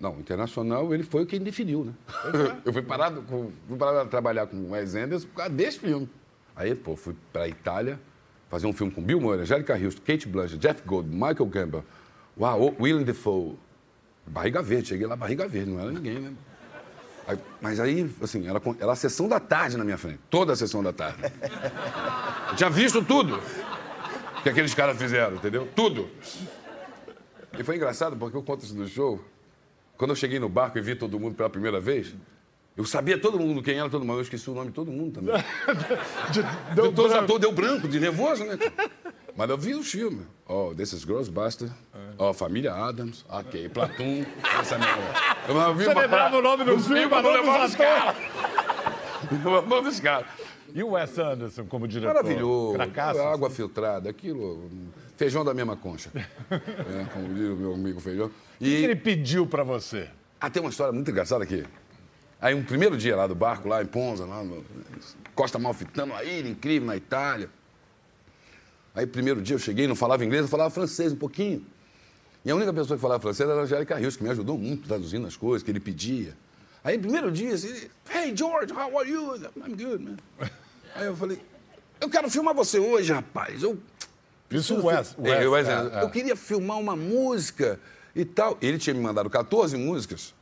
Não, 0.00 0.18
internacional 0.18 0.94
ele 0.94 1.02
foi 1.02 1.26
quem 1.26 1.40
definiu, 1.40 1.84
né? 1.84 1.92
Eu 2.64 2.72
fui 2.72 2.82
parado, 2.82 3.20
com, 3.22 3.50
fui 3.68 3.76
parado 3.76 3.98
a 3.98 4.04
trabalhar 4.06 4.46
com 4.46 4.56
o 4.56 4.70
Wes 4.70 4.94
Anderson 4.94 5.26
por 5.28 5.34
causa 5.34 5.52
desse 5.52 5.78
filme. 5.80 6.08
Aí, 6.56 6.74
pô, 6.74 6.96
fui 6.96 7.14
pra 7.32 7.46
Itália 7.48 8.00
fazer 8.48 8.66
um 8.66 8.72
filme 8.72 8.92
com 8.92 9.02
Bill 9.02 9.20
Murray, 9.20 9.42
Angélica 9.42 9.74
Houston, 9.74 10.00
Kate 10.06 10.26
Blanchett, 10.28 10.58
Jeff 10.58 10.82
Goldblum, 10.86 11.14
Michael 11.14 11.46
Gambon, 11.46 11.82
uau, 12.40 12.74
Willem 12.80 13.04
Dafoe. 13.04 13.56
Barriga 14.26 14.62
verde, 14.62 14.88
cheguei 14.88 15.06
lá, 15.06 15.14
barriga 15.16 15.46
verde, 15.48 15.70
não 15.70 15.80
era 15.80 15.90
ninguém, 15.90 16.18
né? 16.20 16.32
Aí- 17.28 17.38
mas 17.60 17.78
aí, 17.78 18.10
assim, 18.22 18.48
era, 18.48 18.58
con- 18.58 18.74
era 18.80 18.90
a 18.90 18.96
sessão 18.96 19.28
da 19.28 19.38
tarde 19.38 19.76
na 19.76 19.84
minha 19.84 19.98
frente. 19.98 20.18
Toda 20.30 20.54
a 20.54 20.56
sessão 20.56 20.82
da 20.82 20.92
tarde. 20.92 21.18
Eu 22.50 22.56
tinha 22.56 22.70
visto 22.70 23.04
tudo 23.04 23.38
que 24.42 24.48
aqueles 24.48 24.72
caras 24.74 24.96
fizeram, 24.96 25.36
entendeu? 25.36 25.68
Tudo. 25.76 26.08
E 27.58 27.62
foi 27.62 27.76
engraçado 27.76 28.16
porque 28.16 28.36
eu 28.36 28.42
conto 28.42 28.64
isso 28.64 28.74
no 28.74 28.88
show. 28.88 29.22
Quando 29.96 30.10
eu 30.12 30.16
cheguei 30.16 30.38
no 30.38 30.48
barco 30.48 30.78
e 30.78 30.80
vi 30.80 30.94
todo 30.94 31.18
mundo 31.20 31.34
pela 31.34 31.50
primeira 31.50 31.78
vez, 31.80 32.14
eu 32.76 32.84
sabia 32.84 33.18
todo 33.18 33.38
mundo 33.38 33.62
quem 33.62 33.78
era 33.78 33.90
todo 33.90 34.04
mundo, 34.04 34.18
eu 34.18 34.22
esqueci 34.22 34.48
o 34.48 34.54
nome 34.54 34.68
de 34.68 34.74
todo 34.74 34.90
mundo 34.90 35.14
também. 35.20 35.34
De- 36.32 36.42
Deu 36.74 36.84
deu 36.84 36.92
todos 36.92 37.06
os 37.06 37.10
branco. 37.10 37.24
atores, 37.24 37.40
deu 37.40 37.52
branco, 37.52 37.88
de 37.88 38.00
nervoso, 38.00 38.44
né? 38.44 38.56
Mas 39.38 39.48
eu 39.50 39.56
vi 39.56 39.72
o 39.76 39.84
filme. 39.84 40.26
Ó, 40.48 40.70
oh, 40.70 40.74
This 40.74 40.92
is 40.92 41.04
Ghostbuster. 41.04 41.70
Ó, 42.18 42.32
Família 42.32 42.74
Adams. 42.74 43.24
Ok, 43.28 43.68
Platum. 43.68 44.24
Essa 44.60 44.74
é. 44.74 44.78
Eu 45.48 45.74
vi 45.76 45.84
Você 45.84 45.90
uma- 45.92 46.00
lembrava 46.02 46.36
o 46.38 46.42
nome 46.42 46.64
do 46.64 46.74
Os 46.74 46.86
filme, 46.86 47.02
filmes, 47.02 47.10
mas 47.16 47.22
não 47.24 47.32
lembrava 47.32 47.66
dos 47.66 47.76
caras. 47.76 48.16
O 49.44 49.68
nome 49.68 49.82
dos 49.90 50.00
caras. 50.00 50.26
E 50.74 50.82
o 50.82 50.90
Wes 50.90 51.16
Anderson 51.18 51.64
como 51.66 51.86
diretor? 51.86 52.14
Maravilhoso. 52.14 52.74
Cracaço? 52.74 53.20
Água 53.22 53.48
filtrada, 53.48 54.10
aquilo. 54.10 54.68
Feijão 55.16 55.44
da 55.44 55.54
mesma 55.54 55.76
concha. 55.76 56.10
É, 56.50 57.04
como 57.12 57.32
diz 57.32 57.48
o 57.50 57.56
meu 57.56 57.74
amigo 57.74 58.00
feijão. 58.00 58.26
O 58.26 58.30
que 58.58 58.64
E 58.66 58.84
ele 58.84 58.96
pediu 58.96 59.46
pra 59.46 59.62
você? 59.62 60.08
ah, 60.40 60.50
tem 60.50 60.60
uma 60.60 60.70
história 60.70 60.92
muito 60.92 61.08
engraçada 61.10 61.44
aqui. 61.44 61.64
Aí, 62.40 62.54
um 62.54 62.62
primeiro 62.64 62.96
dia 62.96 63.14
lá 63.16 63.26
do 63.26 63.34
barco, 63.36 63.68
lá 63.68 63.82
em 63.82 63.86
Ponza, 63.86 64.24
lá 64.24 64.42
no 64.42 64.64
Costa 65.34 65.58
Malfitano, 65.60 66.12
uma 66.12 66.22
ilha 66.24 66.48
incrível 66.48 66.86
na 66.86 66.96
Itália. 66.96 67.50
Aí, 68.94 69.06
primeiro 69.06 69.40
dia 69.40 69.54
eu 69.54 69.58
cheguei, 69.58 69.86
não 69.86 69.94
falava 69.94 70.24
inglês, 70.24 70.42
eu 70.42 70.48
falava 70.48 70.70
francês 70.70 71.12
um 71.12 71.16
pouquinho. 71.16 71.64
E 72.44 72.50
a 72.50 72.54
única 72.54 72.72
pessoa 72.72 72.96
que 72.96 73.02
falava 73.02 73.20
francês 73.20 73.48
era 73.48 73.58
a 73.60 73.62
Angélica 73.62 73.96
Rios, 73.96 74.16
que 74.16 74.22
me 74.22 74.30
ajudou 74.30 74.56
muito 74.56 74.88
traduzindo 74.88 75.26
as 75.26 75.36
coisas 75.36 75.62
que 75.62 75.70
ele 75.70 75.80
pedia. 75.80 76.36
Aí, 76.82 76.98
primeiro 76.98 77.30
dia, 77.30 77.54
assim, 77.54 77.88
Hey, 78.10 78.34
George, 78.34 78.72
how 78.72 78.98
are 78.98 79.08
you? 79.08 79.34
I'm 79.56 79.76
good, 79.76 80.02
man. 80.02 80.16
Aí 80.94 81.06
eu 81.06 81.16
falei, 81.16 81.40
eu 82.00 82.08
quero 82.08 82.30
filmar 82.30 82.54
você 82.54 82.78
hoje, 82.78 83.12
rapaz. 83.12 83.62
Eu 83.62 83.78
Isso 84.50 84.74
o 84.74 84.86
Wes. 84.86 85.14
é, 85.22 85.46
o 85.46 85.52
Wes 85.52 85.68
é, 85.68 85.72
Anderson. 85.74 85.98
é. 85.98 86.02
Eu 86.02 86.10
queria 86.10 86.36
filmar 86.36 86.78
uma 86.78 86.96
música 86.96 87.78
e 88.14 88.24
tal. 88.24 88.56
Ele 88.62 88.78
tinha 88.78 88.94
me 88.94 89.00
mandado 89.00 89.28
14 89.28 89.76
músicas, 89.76 90.34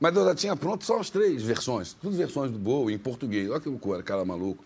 mas 0.00 0.14
eu 0.16 0.24
já 0.24 0.34
tinha 0.34 0.56
pronto 0.56 0.84
só 0.84 0.98
as 0.98 1.10
três 1.10 1.42
versões. 1.42 1.94
Tudo 1.94 2.16
versões 2.16 2.50
do 2.50 2.58
Bowie, 2.58 2.94
em 2.94 2.98
português. 2.98 3.48
Olha 3.48 3.60
que 3.60 3.68
loucura, 3.68 4.02
cara 4.02 4.24
maluco. 4.24 4.64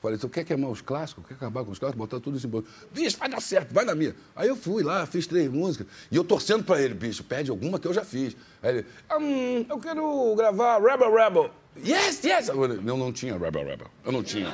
Falei, 0.00 0.18
tu 0.18 0.28
quer 0.28 0.44
queimar 0.44 0.70
os 0.70 0.80
clássicos? 0.80 1.24
Quer 1.26 1.34
acabar 1.34 1.64
com 1.64 1.70
os 1.70 1.78
clássicos? 1.78 1.98
Botar 1.98 2.20
tudo 2.20 2.36
isso 2.36 2.46
em 2.46 2.50
bolso. 2.50 2.68
Bicho, 2.92 3.18
vai 3.18 3.28
dar 3.28 3.40
certo, 3.40 3.72
vai 3.72 3.84
na 3.84 3.94
minha. 3.94 4.14
Aí 4.34 4.48
eu 4.48 4.56
fui 4.56 4.82
lá, 4.82 5.06
fiz 5.06 5.26
três 5.26 5.50
músicas. 5.50 5.86
E 6.10 6.16
eu 6.16 6.22
torcendo 6.22 6.62
pra 6.64 6.80
ele, 6.80 6.94
bicho, 6.94 7.24
pede 7.24 7.50
alguma 7.50 7.78
que 7.78 7.88
eu 7.88 7.94
já 7.94 8.04
fiz. 8.04 8.36
Aí 8.62 8.70
ele, 8.70 8.86
hum, 9.18 9.66
eu 9.68 9.78
quero 9.78 10.34
gravar 10.36 10.78
Rebel 10.80 11.14
Rebel. 11.14 11.50
Yes, 11.84 12.22
yes! 12.24 12.48
Eu 12.48 12.96
não 12.96 13.12
tinha 13.12 13.36
Rebel 13.36 13.64
Rebel. 13.64 13.88
Eu 14.04 14.12
não 14.12 14.22
tinha. 14.22 14.48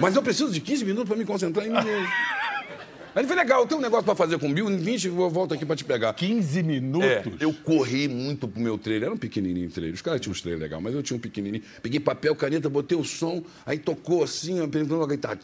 Mas 0.00 0.14
eu 0.14 0.22
preciso 0.22 0.52
de 0.52 0.60
15 0.60 0.84
minutos 0.84 1.08
pra 1.08 1.16
me 1.16 1.24
concentrar 1.24 1.66
em 1.66 1.70
mim 1.70 1.82
mesmo. 1.82 2.08
Aí 3.14 3.20
ele 3.20 3.28
falou, 3.28 3.42
legal, 3.42 3.60
eu 3.60 3.66
tenho 3.66 3.78
um 3.78 3.82
negócio 3.82 4.04
pra 4.04 4.14
fazer 4.14 4.38
com 4.38 4.48
o 4.48 4.54
Bill, 4.54 4.70
em 4.70 4.78
20 4.78 5.08
eu 5.08 5.28
volto 5.28 5.52
aqui 5.52 5.66
pra 5.66 5.76
te 5.76 5.84
pegar. 5.84 6.14
15 6.14 6.62
minutos? 6.62 7.06
É, 7.06 7.24
eu 7.40 7.52
corri 7.52 8.08
muito 8.08 8.48
pro 8.48 8.60
meu 8.60 8.78
trailer. 8.78 9.04
Era 9.04 9.14
um 9.14 9.18
pequenininho 9.18 9.68
trailer. 9.70 9.94
Os 9.94 10.00
caras 10.00 10.20
tinham 10.20 10.32
uns 10.32 10.40
trailers 10.40 10.62
legais, 10.62 10.82
mas 10.82 10.94
eu 10.94 11.02
tinha 11.02 11.16
um 11.16 11.20
pequenininho. 11.20 11.62
Peguei 11.82 12.00
papel, 12.00 12.34
caneta, 12.34 12.70
botei 12.70 12.96
o 12.96 13.04
som, 13.04 13.44
aí 13.66 13.78
tocou 13.78 14.24
assim, 14.24 14.62
ó, 14.62 14.66
perguntando 14.66 15.04
a 15.04 15.06
guitarra. 15.06 15.38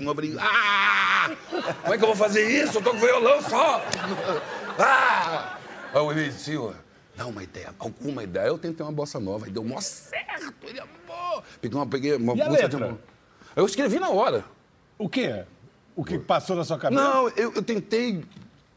Eu 0.00 0.14
falei, 0.14 0.36
ah! 0.40 1.30
Como 1.82 1.94
é 1.94 1.98
que 1.98 2.02
eu 2.04 2.08
vou 2.08 2.16
fazer 2.16 2.48
isso? 2.48 2.78
Eu 2.78 2.82
tô 2.82 2.90
com 2.90 2.98
violão 2.98 3.40
só! 3.42 3.84
Ah! 4.78 5.58
Aí 5.92 6.00
eu 6.00 6.04
olhei 6.04 6.30
ó. 6.56 6.87
Dá 7.18 7.26
uma 7.26 7.42
ideia, 7.42 7.74
alguma 7.80 8.22
ideia. 8.22 8.46
Eu 8.46 8.56
tentei 8.56 8.86
uma 8.86 8.92
bossa 8.92 9.18
nova, 9.18 9.46
aí 9.46 9.50
deu 9.50 9.64
mó 9.64 9.80
certo. 9.80 10.54
Ele 10.62 10.78
amou. 10.80 11.42
Peguei 11.60 11.76
uma, 11.78 11.86
peguei 11.86 12.14
uma 12.14 12.34
E 12.36 12.40
a 12.42 12.46
música 12.48 12.62
letra? 12.68 12.88
de- 12.92 12.98
Eu 13.56 13.66
escrevi 13.66 13.98
na 13.98 14.08
hora. 14.08 14.44
O 14.96 15.08
quê? 15.08 15.44
O 15.96 16.04
que 16.04 16.16
passou 16.16 16.54
na 16.54 16.64
sua 16.64 16.78
cabeça? 16.78 17.02
Não, 17.02 17.28
eu, 17.30 17.52
eu 17.54 17.62
tentei 17.62 18.24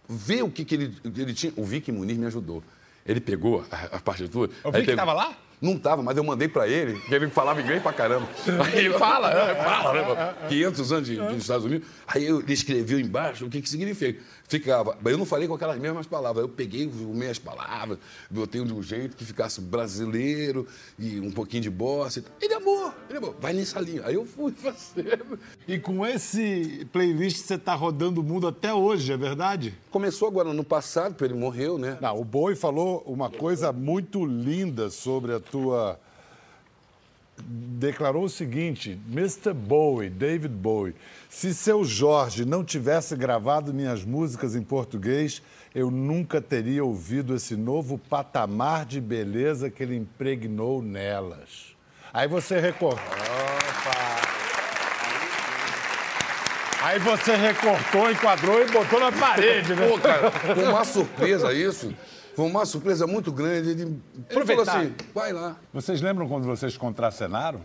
ver 0.10 0.42
o 0.44 0.50
que, 0.50 0.66
que 0.66 0.74
ele, 0.74 0.98
ele 1.04 1.34
tinha. 1.36 1.54
O 1.56 1.64
Vicky 1.64 1.92
Muniz 1.92 2.18
me 2.18 2.26
ajudou. 2.26 2.64
Ele 3.06 3.22
pegou 3.22 3.64
a, 3.72 3.98
a 3.98 4.00
partitura. 4.00 4.50
O 4.64 4.72
Vicky 4.72 4.88
pegou- 4.88 4.96
tava 4.98 5.14
lá? 5.14 5.38
Não 5.62 5.78
tava, 5.78 6.02
mas 6.02 6.18
eu 6.18 6.24
mandei 6.24 6.48
pra 6.48 6.68
ele, 6.68 7.00
que 7.02 7.14
ele 7.14 7.30
falava 7.30 7.62
inglês 7.62 7.84
pra 7.84 7.94
caramba. 7.94 8.28
Aí 8.66 8.80
ele 8.86 8.98
fala, 8.98 9.30
é, 9.32 9.54
fala, 9.64 10.16
né? 10.16 10.36
500 10.50 10.92
anos 10.92 11.08
de, 11.08 11.18
dos 11.18 11.38
Estados 11.38 11.66
Unidos. 11.66 11.88
Aí 12.08 12.26
eu, 12.26 12.40
ele 12.40 12.52
escreveu 12.54 13.00
embaixo 13.00 13.46
o 13.46 13.50
que, 13.52 13.62
que 13.62 13.70
significa. 13.70 14.20
Ficava, 14.52 14.98
mas 15.02 15.14
eu 15.14 15.18
não 15.18 15.26
falei 15.26 15.48
com 15.48 15.54
aquelas 15.54 15.80
mesmas 15.80 16.06
palavras. 16.06 16.44
Eu 16.44 16.50
peguei 16.50 16.86
as 16.86 16.94
meias 16.94 17.40
palavras, 17.40 17.98
botei 18.30 18.62
de 18.66 18.74
um 18.74 18.84
jeito 18.84 19.16
que 19.16 19.24
ficasse 19.24 19.62
brasileiro 19.62 20.68
e 21.00 21.22
um 21.22 21.32
pouquinho 21.32 21.64
de 21.64 21.70
bossa. 21.70 22.20
e. 22.20 22.44
Ele 22.44 22.56
amou, 22.56 22.94
Ele 23.10 23.22
falou, 23.22 23.36
vai 23.40 23.54
nessa 23.54 23.80
linha. 23.80 24.02
Aí 24.04 24.16
eu 24.16 24.26
fui 24.26 24.52
fazendo. 24.62 25.40
E 25.66 25.80
com 25.80 26.06
esse 26.06 26.86
playlist 26.92 27.38
você 27.38 27.54
está 27.54 27.74
rodando 27.76 28.20
o 28.20 28.24
mundo 28.26 28.46
até 28.46 28.74
hoje, 28.74 29.14
é 29.14 29.16
verdade? 29.16 29.74
Começou 29.90 30.28
agora 30.28 30.52
no 30.52 30.66
passado, 30.66 31.14
porque 31.14 31.32
ele 31.32 31.40
morreu, 31.40 31.78
né? 31.78 31.98
Não, 32.02 32.20
o 32.20 32.26
Boi 32.26 32.54
falou 32.54 33.02
uma 33.08 33.30
coisa 33.30 33.72
muito 33.72 34.26
linda 34.26 34.90
sobre 34.90 35.34
a 35.34 35.40
tua. 35.40 35.98
Declarou 37.48 38.24
o 38.24 38.30
seguinte: 38.30 39.00
Mr. 39.12 39.54
Bowie, 39.54 40.10
David 40.10 40.54
Bowie, 40.54 40.96
se 41.30 41.54
seu 41.54 41.84
Jorge 41.84 42.46
não 42.46 42.64
tivesse 42.64 43.16
gravado 43.16 43.74
minhas 43.74 44.04
músicas 44.04 44.56
em 44.56 44.62
português, 44.62 45.42
eu 45.74 45.90
nunca 45.90 46.42
teria 46.42 46.84
ouvido 46.84 47.36
esse 47.36 47.56
novo 47.56 47.98
patamar 47.98 48.86
de 48.86 49.00
beleza 49.02 49.70
que 49.70 49.82
ele 49.82 49.96
impregnou 49.96 50.82
nelas. 50.82 51.76
Aí 52.14 52.28
você 52.28 52.60
recortou. 52.60 53.02
Aí 56.84 57.00
você 57.00 57.36
recortou, 57.36 58.10
enquadrou 58.10 58.62
e 58.62 58.72
botou 58.72 59.00
na 59.00 59.12
parede, 59.12 59.76
né? 59.76 59.88
Pô, 59.88 60.00
cara, 60.00 60.32
foi 60.32 60.68
uma 60.68 60.84
surpresa 60.84 61.54
isso. 61.54 61.94
Foi 62.36 62.46
uma 62.46 62.66
surpresa 62.66 63.06
muito 63.06 63.32
grande. 63.32 63.70
Ele, 63.72 63.82
ele 63.82 64.02
falou 64.30 64.44
Aproveitar. 64.44 64.78
assim, 64.80 64.96
vai 65.14 65.34
lá. 65.34 65.56
Vocês 65.74 66.02
lembram 66.02 66.28
quando 66.28 66.46
vocês 66.46 66.78
contracenaram? 66.78 67.62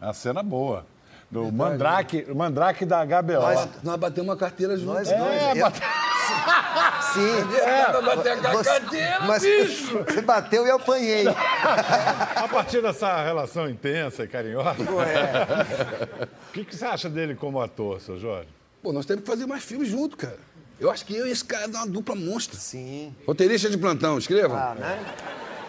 É 0.00 0.04
uma 0.04 0.12
cena 0.14 0.42
boa. 0.42 0.86
Do 1.30 1.50
Mandrake, 1.50 2.24
Mandrake 2.32 2.84
da 2.84 3.04
HBO. 3.04 3.32
Nós- 3.40 3.68
Nós 3.82 3.96
batemos 3.96 4.28
uma 4.30 4.36
carteira 4.36 4.76
juntos. 4.76 4.94
Nós 4.94 5.10
é, 5.10 5.18
dois. 5.18 5.60
bate- 5.60 5.80
Sim. 7.14 7.58
É, 7.64 7.84
pra 7.86 8.00
bater 8.02 8.32
a 8.46 8.52
Você- 8.52 8.64
carteira, 8.80 9.20
mas 9.26 9.42
bicho! 9.42 10.04
Você 10.06 10.20
bateu 10.22 10.66
e 10.66 10.68
eu 10.70 10.76
apanhei. 10.76 11.24
a 11.28 12.48
partir 12.48 12.80
dessa 12.82 13.22
relação 13.24 13.68
intensa 13.68 14.22
e 14.24 14.28
carinhosa, 14.28 14.76
É. 15.04 16.24
o 16.48 16.52
que, 16.52 16.64
que 16.64 16.76
você 16.76 16.84
acha 16.84 17.08
dele 17.08 17.34
como 17.34 17.60
ator, 17.60 18.00
seu 18.00 18.18
Jorge? 18.18 18.48
Pô, 18.82 18.92
nós 18.92 19.04
temos 19.06 19.24
que 19.24 19.30
fazer 19.30 19.46
mais 19.46 19.64
filmes 19.64 19.88
juntos, 19.88 20.16
cara. 20.16 20.38
Eu 20.78 20.90
acho 20.90 21.06
que 21.06 21.14
eu 21.14 21.26
e 21.26 21.30
esse 21.30 21.44
cara 21.44 21.66
dá 21.68 21.78
uma 21.78 21.86
dupla 21.86 22.14
monstra. 22.14 22.58
Sim. 22.58 23.14
Roteirista 23.26 23.70
de 23.70 23.78
plantão, 23.78 24.18
escreva. 24.18 24.56
Ah, 24.56 24.74
né? 24.74 25.14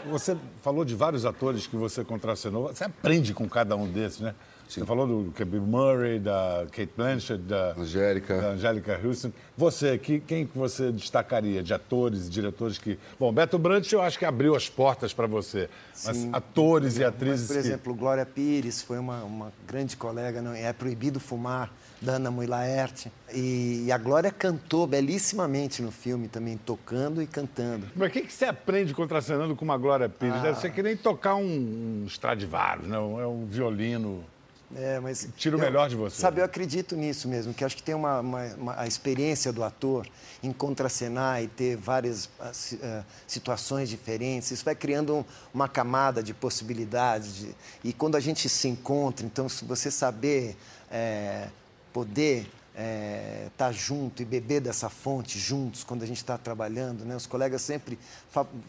Você 0.09 0.37
falou 0.61 0.85
de 0.85 0.95
vários 0.95 1.25
atores 1.25 1.67
que 1.67 1.75
você 1.75 2.03
contracenou. 2.03 2.67
Você 2.67 2.83
aprende 2.83 3.33
com 3.33 3.47
cada 3.47 3.75
um 3.75 3.87
desses, 3.87 4.19
né? 4.19 4.35
Você 4.67 4.85
falou 4.85 5.07
do 5.07 5.45
Bill 5.45 5.61
Murray, 5.61 6.19
da 6.19 6.65
Kate 6.71 6.91
Blanchett, 6.95 7.41
da 7.41 7.73
Angélica. 7.77 8.41
da 8.41 8.49
Angélica 8.49 8.99
Houston. 9.01 9.31
Você 9.55 9.91
aqui, 9.91 10.19
quem 10.19 10.45
que 10.45 10.57
você 10.57 10.91
destacaria 10.91 11.63
de 11.63 11.73
atores 11.73 12.27
e 12.27 12.29
diretores 12.29 12.77
que... 12.77 12.99
Bom, 13.17 13.31
Beto 13.31 13.57
Brandt 13.57 13.93
eu 13.93 14.01
acho 14.01 14.19
que 14.19 14.25
abriu 14.25 14.55
as 14.55 14.69
portas 14.69 15.13
para 15.13 15.25
você. 15.25 15.69
Mas 16.03 16.17
Sim. 16.17 16.29
atores 16.33 16.97
e 16.97 16.99
Mas, 16.99 17.07
atrizes 17.07 17.47
por 17.47 17.53
que... 17.53 17.59
exemplo, 17.59 17.93
Glória 17.93 18.25
Pires 18.25 18.81
foi 18.81 18.99
uma, 18.99 19.23
uma 19.23 19.53
grande 19.65 19.95
colega, 19.95 20.41
não 20.41 20.53
é 20.53 20.73
proibido 20.73 21.17
fumar, 21.17 21.71
da 22.01 22.13
Ana 22.13 22.29
Mui 22.31 22.45
Laerte. 22.45 23.11
E, 23.33 23.91
a 23.91 23.97
Glória 23.97 24.31
cantou 24.31 24.85
belíssimamente 24.85 25.81
no 25.81 25.91
filme 25.91 26.27
também, 26.27 26.57
tocando 26.57 27.21
e 27.21 27.27
cantando. 27.27 27.87
Mas 27.95 28.09
o 28.09 28.11
que, 28.11 28.21
que 28.21 28.31
você 28.33 28.45
aprende 28.45 28.93
contracenando 28.93 29.55
com 29.55 29.65
uma 29.65 29.77
Glória 29.77 30.07
Pires? 30.07 30.35
Ah. 30.35 30.41
Deve 30.41 30.59
ser 30.59 30.71
que 30.71 30.83
nem 30.83 30.95
tocar 30.95 31.35
um, 31.35 32.03
um 32.03 32.05
Stradivarius, 32.07 32.87
né? 32.87 32.99
Um- 32.99 33.19
É 33.19 33.27
um 33.27 33.45
violino. 33.45 34.23
É, 34.75 34.99
mas 34.99 35.29
Tira 35.37 35.55
o 35.55 35.59
eu- 35.59 35.63
melhor 35.63 35.87
de 35.87 35.95
você. 35.95 36.19
Sabe, 36.21 36.41
eu 36.41 36.45
acredito 36.45 36.93
nisso 36.93 37.27
mesmo, 37.29 37.53
que 37.53 37.63
acho 37.63 37.75
que 37.75 37.81
tem 37.81 37.95
uma, 37.95 38.19
uma- 38.19 38.45
uma- 38.55 38.79
a 38.81 38.85
experiência 38.85 39.53
do 39.53 39.63
ator 39.63 40.05
em 40.43 40.51
contracenar 40.51 41.41
e 41.41 41.47
ter 41.47 41.77
várias 41.77 42.29
ah, 42.39 43.03
situações 43.25 43.87
diferentes. 43.89 44.51
Isso 44.51 44.65
vai 44.65 44.75
criando 44.75 45.15
um- 45.15 45.25
uma 45.53 45.69
camada 45.69 46.21
de 46.21 46.33
possibilidades. 46.33 47.35
de- 47.37 47.55
e 47.81 47.93
quando 47.93 48.17
a 48.17 48.19
gente 48.19 48.49
se 48.49 48.67
encontra, 48.67 49.25
então, 49.25 49.47
se 49.47 49.63
você 49.65 49.89
saber 49.89 50.57
é, 50.91 51.47
poder 51.97 52.47
estar 53.47 53.71
junto 53.71 54.21
e 54.21 54.25
beber 54.25 54.61
dessa 54.61 54.87
fonte 54.87 55.39
juntos 55.39 55.83
quando 55.83 56.03
a 56.03 56.05
gente 56.05 56.17
está 56.17 56.37
trabalhando, 56.37 57.03
né? 57.03 57.15
Os 57.15 57.25
colegas 57.25 57.63
sempre 57.63 57.97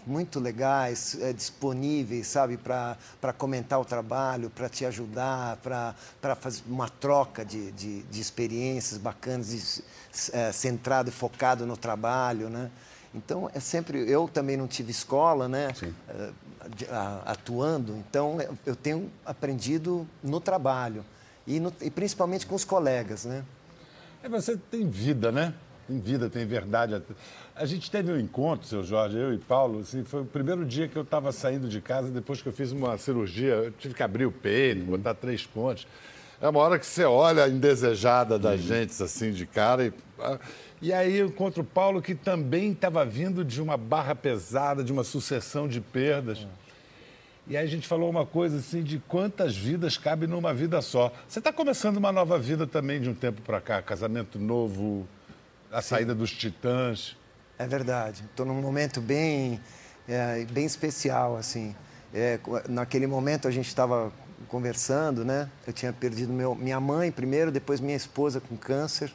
muito 0.07 0.41
legais, 0.41 1.15
é, 1.21 1.31
disponíveis, 1.31 2.27
sabe, 2.27 2.57
para 2.57 2.97
comentar 3.37 3.79
o 3.79 3.85
trabalho, 3.85 4.49
para 4.49 4.67
te 4.71 4.87
ajudar, 4.87 5.59
para 5.59 6.35
fazer 6.37 6.63
uma 6.67 6.89
troca 6.89 7.45
de, 7.45 7.71
de, 7.73 8.03
de 8.05 8.19
experiências 8.19 8.99
bacanas, 8.99 9.49
de, 9.51 9.85
é, 10.33 10.53
centrado 10.53 11.11
e 11.11 11.13
focado 11.13 11.67
no 11.67 11.77
trabalho, 11.77 12.49
né? 12.49 12.71
Então 13.15 13.51
é 13.53 13.61
sempre 13.61 14.11
eu 14.11 14.27
também 14.27 14.57
não 14.57 14.67
tive 14.67 14.91
escola, 14.91 15.49
né? 15.49 15.69
de- 16.75 16.87
a- 16.87 17.23
atuando, 17.27 17.95
então 17.99 18.39
eu 18.65 18.75
tenho 18.75 19.11
aprendido 19.27 20.07
no 20.23 20.41
trabalho 20.41 21.05
e, 21.49 21.59
no- 21.59 21.73
e 21.81 21.91
principalmente 21.91 22.47
com 22.47 22.55
os 22.55 22.65
colegas, 22.65 23.25
né? 23.25 23.43
É, 24.23 24.29
você 24.29 24.57
tem 24.71 24.89
vida, 24.89 25.33
né? 25.33 25.55
Tem 25.89 25.99
vida, 25.99 26.29
tem 26.29 26.47
verdade. 26.47 27.01
A 27.57 27.65
gente 27.65 27.91
teve 27.91 28.13
um 28.13 28.19
encontro, 28.21 28.67
seu 28.69 28.85
Jorge, 28.85 29.17
eu 29.17 29.33
e 29.33 29.39
Paulo, 29.39 29.81
assim, 29.81 30.05
foi 30.05 30.21
o 30.21 30.25
primeiro 30.27 30.65
dia 30.65 30.87
que 30.87 30.97
eu 30.97 31.03
estava 31.03 31.33
saindo 31.33 31.67
de 31.69 31.81
casa 31.81 32.11
depois 32.11 32.43
que 32.43 32.49
eu 32.49 32.53
fiz 32.53 32.71
uma 32.71 32.99
cirurgia. 32.99 33.55
Eu 33.55 33.73
tive 33.73 33.95
que 33.95 34.03
abrir 34.03 34.27
o 34.27 34.31
peito, 34.33 34.85
botar 34.85 35.15
três 35.15 35.47
pontos. 35.47 35.87
É 36.41 36.49
uma 36.49 36.61
hora 36.61 36.79
que 36.79 36.87
você 36.87 37.05
olha 37.05 37.45
a 37.45 37.49
indesejada 37.49 38.39
da 38.39 38.57
gente, 38.57 39.03
assim, 39.03 39.33
de 39.33 39.47
cara. 39.47 39.87
E, 39.87 39.93
ah, 40.21 40.39
e 40.81 40.93
aí 40.93 41.17
eu 41.17 41.27
encontro 41.27 41.63
o 41.63 41.67
Paulo, 41.67 42.01
que 42.03 42.15
também 42.15 42.71
estava 42.73 43.05
vindo 43.05 43.45
de 43.45 43.61
uma 43.61 43.77
barra 43.77 44.15
pesada, 44.15 44.85
de 44.85 44.93
uma 44.93 45.03
sucessão 45.03 45.67
de 45.67 45.81
perdas. 45.81 46.47
E 47.49 47.57
aí 47.57 47.65
a 47.65 47.69
gente 47.69 47.89
falou 47.89 48.11
uma 48.11 48.27
coisa 48.27 48.59
assim 48.59 48.83
de 48.83 48.99
quantas 48.99 49.57
vidas 49.57 49.97
cabe 49.97 50.27
numa 50.27 50.53
vida 50.53 50.83
só. 50.83 51.11
Você 51.27 51.39
está 51.39 51.51
começando 51.51 51.97
uma 51.97 52.13
nova 52.13 52.39
vida 52.39 52.67
também 52.67 53.01
de 53.01 53.09
um 53.09 53.15
tempo 53.15 53.41
para 53.41 53.59
cá, 53.59 53.81
casamento 53.81 54.39
novo, 54.39 55.09
a 55.73 55.81
saída 55.81 56.15
dos 56.15 56.31
titãs. 56.31 57.17
É 57.59 57.67
verdade. 57.67 58.23
Estou 58.31 58.45
num 58.45 58.61
momento 58.61 59.01
bem, 59.01 59.59
é, 60.07 60.45
bem 60.45 60.67
especial, 60.67 61.39
assim. 61.39 61.75
É, 62.13 62.39
naquele 62.69 63.07
momento 63.07 63.49
a 63.49 63.51
gente 63.51 63.69
estava 63.69 64.13
conversando, 64.47 65.25
né? 65.25 65.51
Eu 65.67 65.73
tinha 65.73 65.91
perdido 65.91 66.31
meu, 66.31 66.55
minha 66.55 66.79
mãe 66.79 67.11
primeiro, 67.11 67.51
depois 67.51 67.81
minha 67.81 67.97
esposa 67.97 68.43
com 68.43 68.59
câncer, 68.59 69.11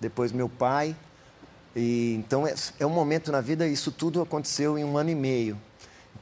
depois 0.00 0.30
meu 0.30 0.48
pai. 0.48 0.94
E 1.74 2.14
então 2.14 2.46
é, 2.46 2.54
é 2.78 2.86
um 2.86 2.90
momento 2.90 3.32
na 3.32 3.40
vida. 3.40 3.66
Isso 3.66 3.90
tudo 3.90 4.22
aconteceu 4.22 4.78
em 4.78 4.84
um 4.84 4.96
ano 4.96 5.10
e 5.10 5.16
meio. 5.16 5.58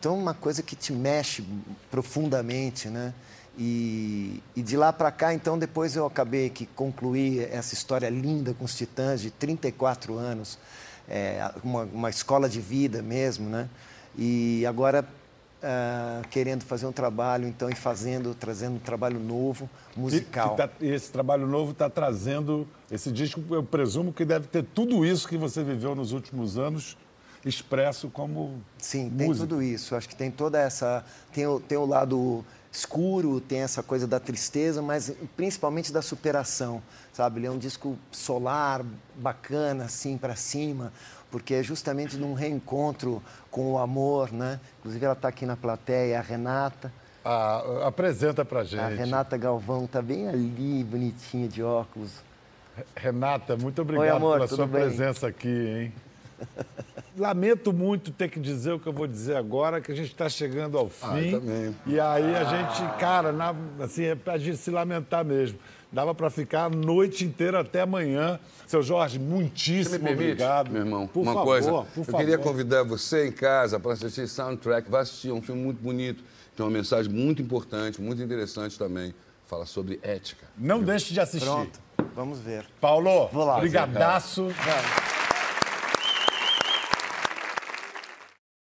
Então 0.01 0.19
uma 0.19 0.33
coisa 0.33 0.63
que 0.63 0.75
te 0.75 0.95
mexe 0.95 1.45
profundamente, 1.91 2.89
né? 2.89 3.13
E, 3.59 4.43
e 4.57 4.63
de 4.63 4.75
lá 4.75 4.91
para 4.91 5.11
cá, 5.11 5.35
então, 5.35 5.59
depois 5.59 5.95
eu 5.95 6.07
acabei 6.07 6.49
que 6.49 6.65
concluí 6.65 7.41
essa 7.45 7.75
história 7.75 8.09
linda 8.09 8.55
com 8.55 8.65
os 8.65 8.75
Titãs 8.75 9.21
de 9.21 9.31
34 9.31 10.17
anos, 10.17 10.59
é, 11.07 11.51
uma, 11.63 11.83
uma 11.83 12.09
escola 12.09 12.49
de 12.49 12.61
vida 12.61 13.03
mesmo, 13.03 13.51
né? 13.51 13.69
E 14.17 14.65
agora 14.65 15.07
ah, 15.63 16.23
querendo 16.31 16.63
fazer 16.65 16.87
um 16.87 16.93
trabalho, 16.93 17.47
então, 17.47 17.69
e 17.69 17.75
fazendo, 17.75 18.35
trazendo 18.35 18.77
um 18.77 18.79
trabalho 18.79 19.21
novo, 19.21 19.69
musical. 19.95 20.53
que 20.53 20.57
tá- 20.57 20.71
e 20.81 20.89
esse 20.89 21.11
trabalho 21.11 21.47
novo 21.47 21.73
está 21.73 21.91
trazendo 21.91 22.67
esse 22.91 23.13
disco. 23.13 23.43
Eu 23.51 23.63
presumo 23.63 24.11
que 24.11 24.25
deve 24.25 24.47
ter 24.47 24.65
tudo 24.65 25.05
isso 25.05 25.29
que 25.29 25.37
você 25.37 25.63
viveu 25.63 25.95
nos 25.95 26.13
últimos 26.13 26.57
anos 26.57 26.97
expresso 27.45 28.09
como 28.11 28.63
Sim, 28.79 29.11
tem 29.11 29.27
música. 29.29 29.47
tudo 29.47 29.63
isso. 29.63 29.95
Acho 29.95 30.09
que 30.09 30.17
tem 30.17 30.31
toda 30.31 30.59
essa. 30.59 31.05
Tem 31.33 31.47
o, 31.47 31.59
tem 31.61 31.79
o 31.79 31.87
lado 31.87 32.45
escuro, 32.73 33.41
tem 33.41 33.61
essa 33.61 33.83
coisa 33.83 34.07
da 34.07 34.21
tristeza, 34.21 34.81
mas 34.81 35.13
principalmente 35.37 35.93
da 35.93 36.01
superação, 36.01 36.81
sabe? 37.13 37.41
Ele 37.41 37.47
é 37.49 37.51
um 37.51 37.59
disco 37.59 37.99
solar, 38.13 38.85
bacana, 39.17 39.85
assim, 39.85 40.17
para 40.17 40.37
cima, 40.37 40.93
porque 41.31 41.55
é 41.55 41.63
justamente 41.63 42.17
num 42.17 42.33
reencontro 42.33 43.21
com 43.51 43.73
o 43.73 43.79
amor, 43.79 44.33
né? 44.33 44.61
Inclusive, 44.79 45.05
ela 45.05 45.15
está 45.15 45.29
aqui 45.29 45.45
na 45.45 45.57
plateia, 45.57 46.19
a 46.19 46.23
Renata. 46.23 46.93
Ah, 47.25 47.87
apresenta 47.87 48.45
pra 48.45 48.63
gente. 48.65 48.81
A 48.81 48.89
Renata 48.89 49.37
Galvão 49.37 49.85
está 49.85 50.01
bem 50.01 50.29
ali, 50.29 50.85
bonitinha 50.85 51.49
de 51.49 51.63
óculos. 51.63 52.13
Renata, 52.97 53.57
muito 53.57 53.83
obrigado 53.83 54.17
amor, 54.17 54.37
pela 54.37 54.49
sua 54.49 54.67
bem? 54.67 54.83
presença 54.83 55.27
aqui, 55.27 55.49
hein? 55.49 55.93
Lamento 57.19 57.73
muito 57.73 58.11
ter 58.13 58.29
que 58.29 58.39
dizer 58.39 58.73
o 58.73 58.79
que 58.79 58.87
eu 58.87 58.93
vou 58.93 59.07
dizer 59.07 59.37
agora, 59.37 59.81
que 59.81 59.91
a 59.91 59.95
gente 59.95 60.13
está 60.13 60.29
chegando 60.29 60.79
ao 60.79 60.91
Ah, 61.03 61.09
fim. 61.15 61.31
eu 61.31 61.41
também. 61.41 61.77
E 61.87 61.99
aí 61.99 62.35
a 62.37 62.45
gente, 62.45 62.99
cara, 62.99 63.33
na- 63.33 63.55
assim, 63.81 64.05
é 64.05 64.15
pra 64.15 64.39
gente 64.39 64.57
se 64.59 64.71
lamentar 64.71 65.25
mesmo. 65.25 65.59
Dava 65.93 66.15
para 66.15 66.31
ficar 66.31 66.67
a 66.67 66.71
noite 66.71 67.25
inteira 67.25 67.61
até 67.61 67.81
amanhã. 67.81 68.39
Seu 68.67 68.81
Jorge, 68.81 69.19
muitíssimo 69.19 69.95
me 69.99 70.05
permite, 70.05 70.23
obrigado. 70.33 70.71
meu 70.71 70.83
irmão, 70.83 71.07
Por 71.09 71.23
uma 71.23 71.33
favor, 71.35 71.45
coisa. 71.47 71.71
por 71.71 71.87
eu 71.97 72.05
favor. 72.05 72.19
queria 72.19 72.39
convidar 72.39 72.85
você 72.85 73.27
em 73.27 73.33
casa 73.33 73.81
para 73.81 73.93
assistir 73.95 74.29
Soundtrack. 74.29 74.89
Vai 74.89 75.03
assistir, 75.03 75.31
é 75.31 75.33
um 75.33 75.43
filme 75.43 75.61
muito 75.61 75.83
bonito. 75.83 76.23
Tem 76.57 76.65
uma 76.65 76.71
mensagem 76.71 77.11
muito 77.13 77.43
importante, 77.43 78.01
muito 78.01 78.23
interessante 78.23 78.79
também. 78.79 79.13
Fala 79.49 79.67
sobre 79.67 79.99
ética. 80.03 80.47
Não 80.57 80.81
deixe 80.81 81.13
de 81.13 81.19
assistir. 81.19 81.45
Pronto, 81.45 81.81
vamos 82.15 82.39
ver. 82.39 82.65
Paulo, 82.81 83.29
Vou 83.33 83.45
lá. 83.45 83.59
brigadaço. 83.59 84.47